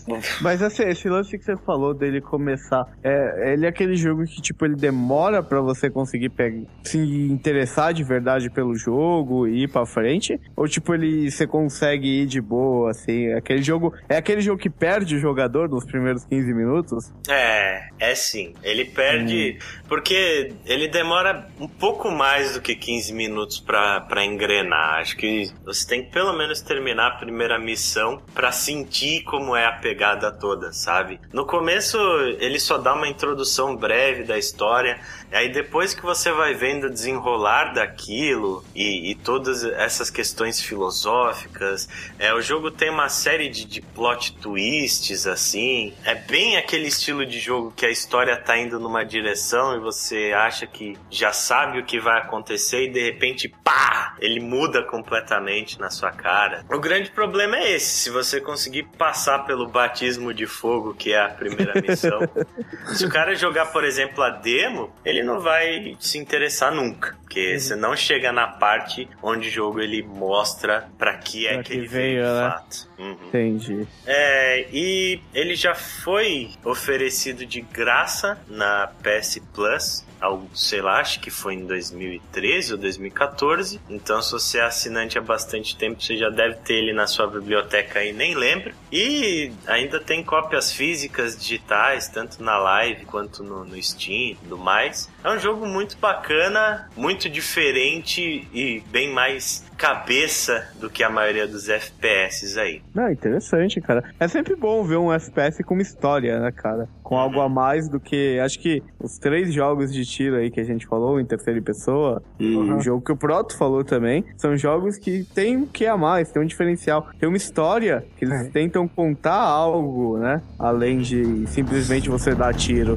[0.42, 4.42] Mas assim, esse lance que você falou dele começar, é, ele é aquele jogo que,
[4.42, 9.68] tipo, ele demora para você conseguir pegar, se interessar de verdade pelo jogo e ir
[9.68, 10.40] pra frente?
[10.56, 13.28] Ou, tipo, ele você consegue ir de boa, assim?
[13.28, 13.94] É aquele jogo.
[14.10, 17.12] É aquele jogo que perde o jogador nos primeiros 15 minutos?
[17.30, 18.54] É, é sim.
[18.64, 19.58] Ele perde.
[19.58, 19.82] Hum.
[19.88, 23.60] Porque ele demora um pouco mais do que 15 minutos
[24.00, 25.00] para engrenar.
[25.00, 29.66] Acho que você tem que pelo menos terminar a primeira missão para sentir como é
[29.66, 31.20] a pegada toda, sabe?
[31.34, 31.98] No começo
[32.40, 35.00] ele só dá uma introdução breve da história,
[35.32, 40.62] e aí depois que você vai vendo o desenrolar daquilo e, e todas essas questões
[40.62, 41.88] filosóficas,
[42.20, 45.94] é, o jogo tem uma série de, de plot twists assim.
[46.04, 50.34] É bem aquele estilo de jogo que a história tá indo numa direção e você
[50.36, 55.80] acha que já sabe o que vai acontecer e de repente, pá, ele muda completamente
[55.80, 56.66] na sua cara.
[56.70, 61.22] O grande problema é esse, se você conseguir passar pelo batismo de fogo, que é
[61.22, 62.20] a primeira missão.
[62.94, 67.16] se o cara jogar, por exemplo, a demo, ele ele não vai se interessar nunca.
[67.22, 67.60] Porque uhum.
[67.60, 71.70] você não chega na parte onde o jogo ele mostra para que é pra que,
[71.70, 72.50] que, ele veio, veio né?
[72.50, 72.90] fato.
[73.00, 73.18] Uhum.
[73.28, 73.88] Entendi.
[74.06, 81.20] É, e ele já foi oferecido de graça na PS Plus ao, sei lá, acho
[81.20, 83.82] que foi em 2013 ou 2014.
[83.90, 87.28] Então, se você é assinante há bastante tempo, você já deve ter ele na sua
[87.28, 88.74] biblioteca e nem lembra.
[88.92, 94.58] E ainda tem cópias físicas digitais, tanto na live quanto no, no Steam e tudo
[94.58, 95.10] mais.
[95.24, 101.48] É um jogo muito bacana, muito diferente e bem mais cabeça do que a maioria
[101.48, 102.84] dos FPS aí.
[102.94, 104.04] Não, interessante, cara.
[104.20, 106.88] É sempre bom ver um FPS com uma história, né, cara?
[107.02, 107.22] Com uhum.
[107.22, 108.40] algo a mais do que.
[108.40, 112.22] Acho que os três jogos de tiro aí que a gente falou, em terceira pessoa,
[112.40, 112.78] e uhum.
[112.78, 116.32] o jogo que o Proto falou também, são jogos que tem o que a mais,
[116.32, 117.10] tem um diferencial.
[117.20, 118.50] Tem uma história que eles é.
[118.50, 120.44] tentam contar algo, né?
[120.60, 122.94] Além de simplesmente você dar tiro.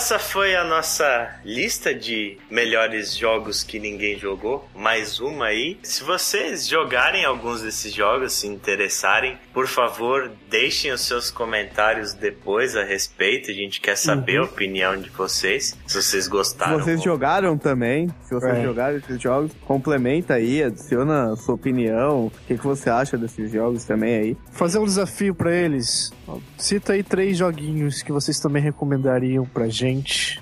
[0.00, 4.66] Essa foi a nossa lista de melhores jogos que ninguém jogou.
[4.74, 5.78] Mais uma aí.
[5.82, 12.74] Se vocês jogarem alguns desses jogos, se interessarem, por favor, deixem os seus comentários depois
[12.76, 13.50] a respeito.
[13.50, 14.46] A gente quer saber uhum.
[14.46, 15.76] a opinião de vocês.
[15.86, 16.78] Se vocês gostaram.
[16.78, 17.04] Se vocês ou...
[17.04, 18.62] jogaram também, se vocês é.
[18.62, 22.28] jogaram esses jogos, complementa aí, adiciona a sua opinião.
[22.28, 24.36] O que, que você acha desses jogos também aí.
[24.50, 26.10] Fazer um desafio para eles.
[26.56, 29.89] Cita aí três joguinhos que vocês também recomendariam pra gente.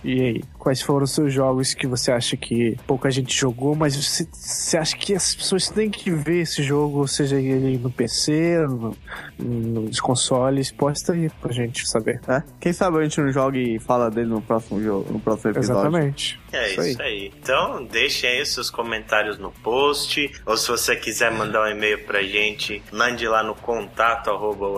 [0.04, 3.96] E aí, quais foram os seus jogos que você acha que pouca gente jogou, mas
[3.96, 8.66] você, você acha que as pessoas têm que ver esse jogo, seja ele no PC,
[8.68, 8.94] no,
[9.38, 10.70] nos consoles?
[10.70, 12.20] Posta aí pra gente saber.
[12.28, 12.42] É?
[12.60, 15.80] Quem sabe a gente não joga e fala dele no próximo jogo, no próximo episódio.
[15.80, 16.38] Exatamente.
[16.52, 17.08] É isso, isso aí.
[17.08, 17.32] aí.
[17.40, 22.04] Então, deixem aí os seus comentários no post, ou se você quiser mandar um e-mail
[22.04, 24.68] pra gente, mande lá no contato arroba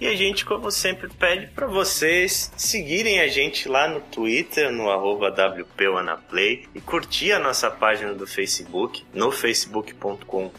[0.00, 4.90] e a gente, como sempre, pede para vocês seguirem a gente lá no Twitter, no
[4.90, 10.50] arroba WPWanaplay e curtir a nossa página do Facebook, no facebook.com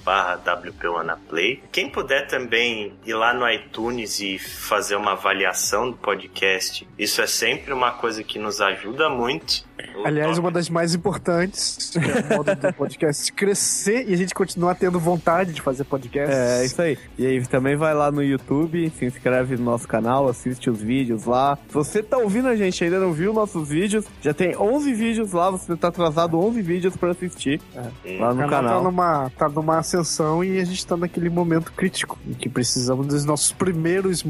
[0.43, 1.63] WPWanaplay.
[1.71, 7.27] Quem puder também ir lá no iTunes e fazer uma avaliação do podcast, isso é
[7.27, 9.65] sempre uma coisa que nos ajuda muito
[10.03, 14.33] Aliás, uma das mais importantes, que é o modo do podcast crescer e a gente
[14.33, 16.33] continuar tendo vontade de fazer podcast.
[16.33, 16.97] É, isso aí.
[17.17, 21.25] E aí também vai lá no YouTube, se inscreve no nosso canal, assiste os vídeos
[21.25, 21.57] lá.
[21.67, 25.31] Se você tá ouvindo a gente ainda não viu nossos vídeos, já tem 11 vídeos
[25.33, 28.17] lá, você tá atrasado 11 vídeos para assistir é.
[28.19, 28.49] lá no o canal.
[28.49, 28.77] canal.
[28.77, 33.07] Tá numa, tá numa ascensão e a gente tá naquele momento crítico em que precisamos
[33.07, 34.23] dos nossos primeiros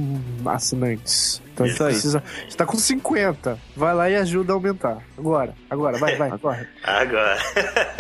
[0.46, 1.42] assinantes.
[1.66, 2.24] Então a gente precisa.
[2.26, 3.58] A gente tá com 50.
[3.76, 4.98] Vai lá e ajuda a aumentar.
[5.18, 6.68] Agora, agora, vai, vai, corre.
[6.84, 7.38] Agora.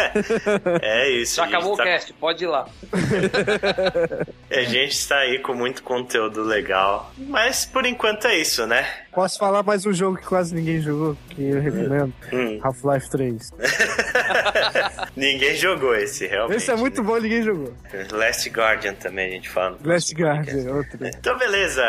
[0.81, 1.37] é isso.
[1.37, 1.83] Já acabou tá...
[1.83, 2.67] o cast, pode ir lá.
[4.51, 7.11] a gente está aí com muito conteúdo legal.
[7.17, 8.87] Mas por enquanto é isso, né?
[9.17, 12.13] Posso falar mais um jogo que quase ninguém jogou, que eu recomendo?
[12.31, 12.59] Hum.
[12.61, 13.51] Half-Life 3.
[15.17, 16.57] ninguém jogou esse, realmente.
[16.57, 17.07] Esse é muito né?
[17.07, 17.73] bom, ninguém jogou.
[18.11, 19.75] Last Guardian também a gente fala.
[19.83, 20.99] Last Guardian, outro.
[21.01, 21.83] Então, beleza.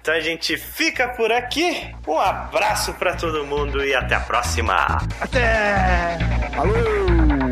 [0.00, 1.94] Então a gente fica por aqui.
[2.08, 4.86] Um abraço para todo mundo e até a próxima.
[5.20, 6.16] Até!
[6.54, 7.49] Falou!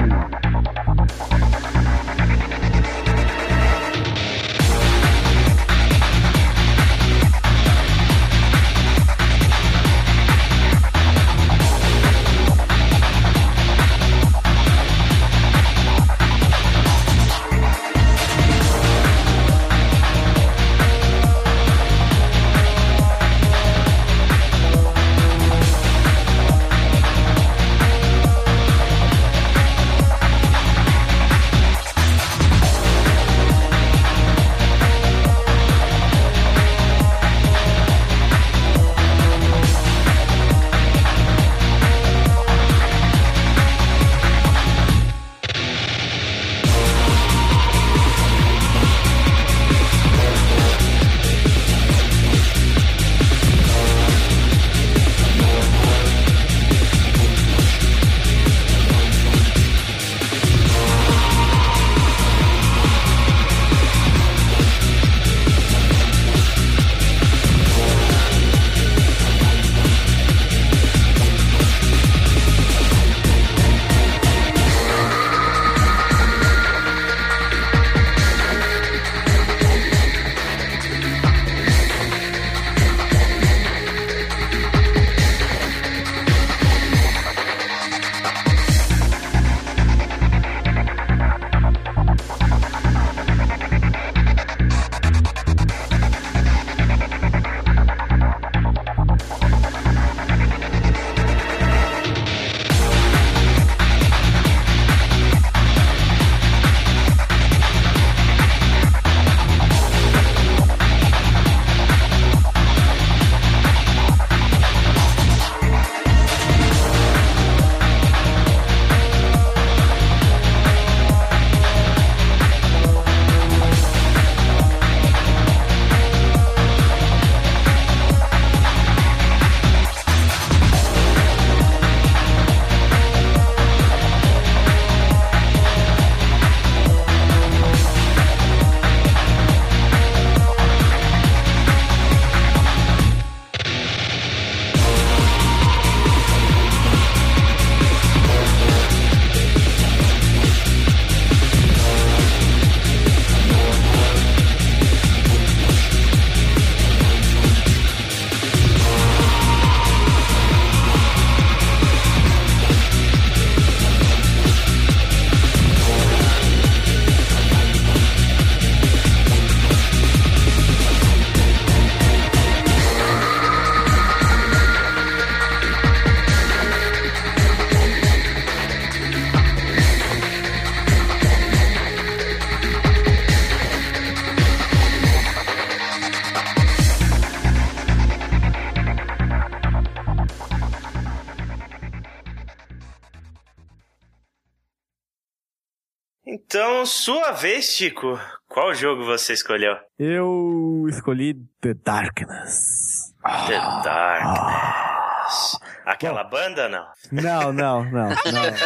[197.29, 198.19] Sua vez, Chico.
[198.49, 199.77] Qual jogo você escolheu?
[199.99, 203.13] Eu escolhi The Darkness.
[203.47, 205.59] The Darkness.
[205.85, 206.87] Aquela banda, não?
[207.13, 208.17] Não, não, não, não.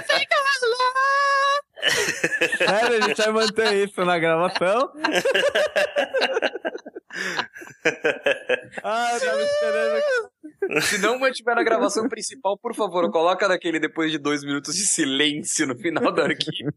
[2.57, 4.93] Sério, a gente vai manter isso na gravação.
[8.85, 10.01] ah, eu tava esperando.
[10.83, 14.87] Se não mantiver na gravação principal, por favor, coloca daquele depois de dois minutos de
[14.87, 16.73] silêncio no final do arquivo.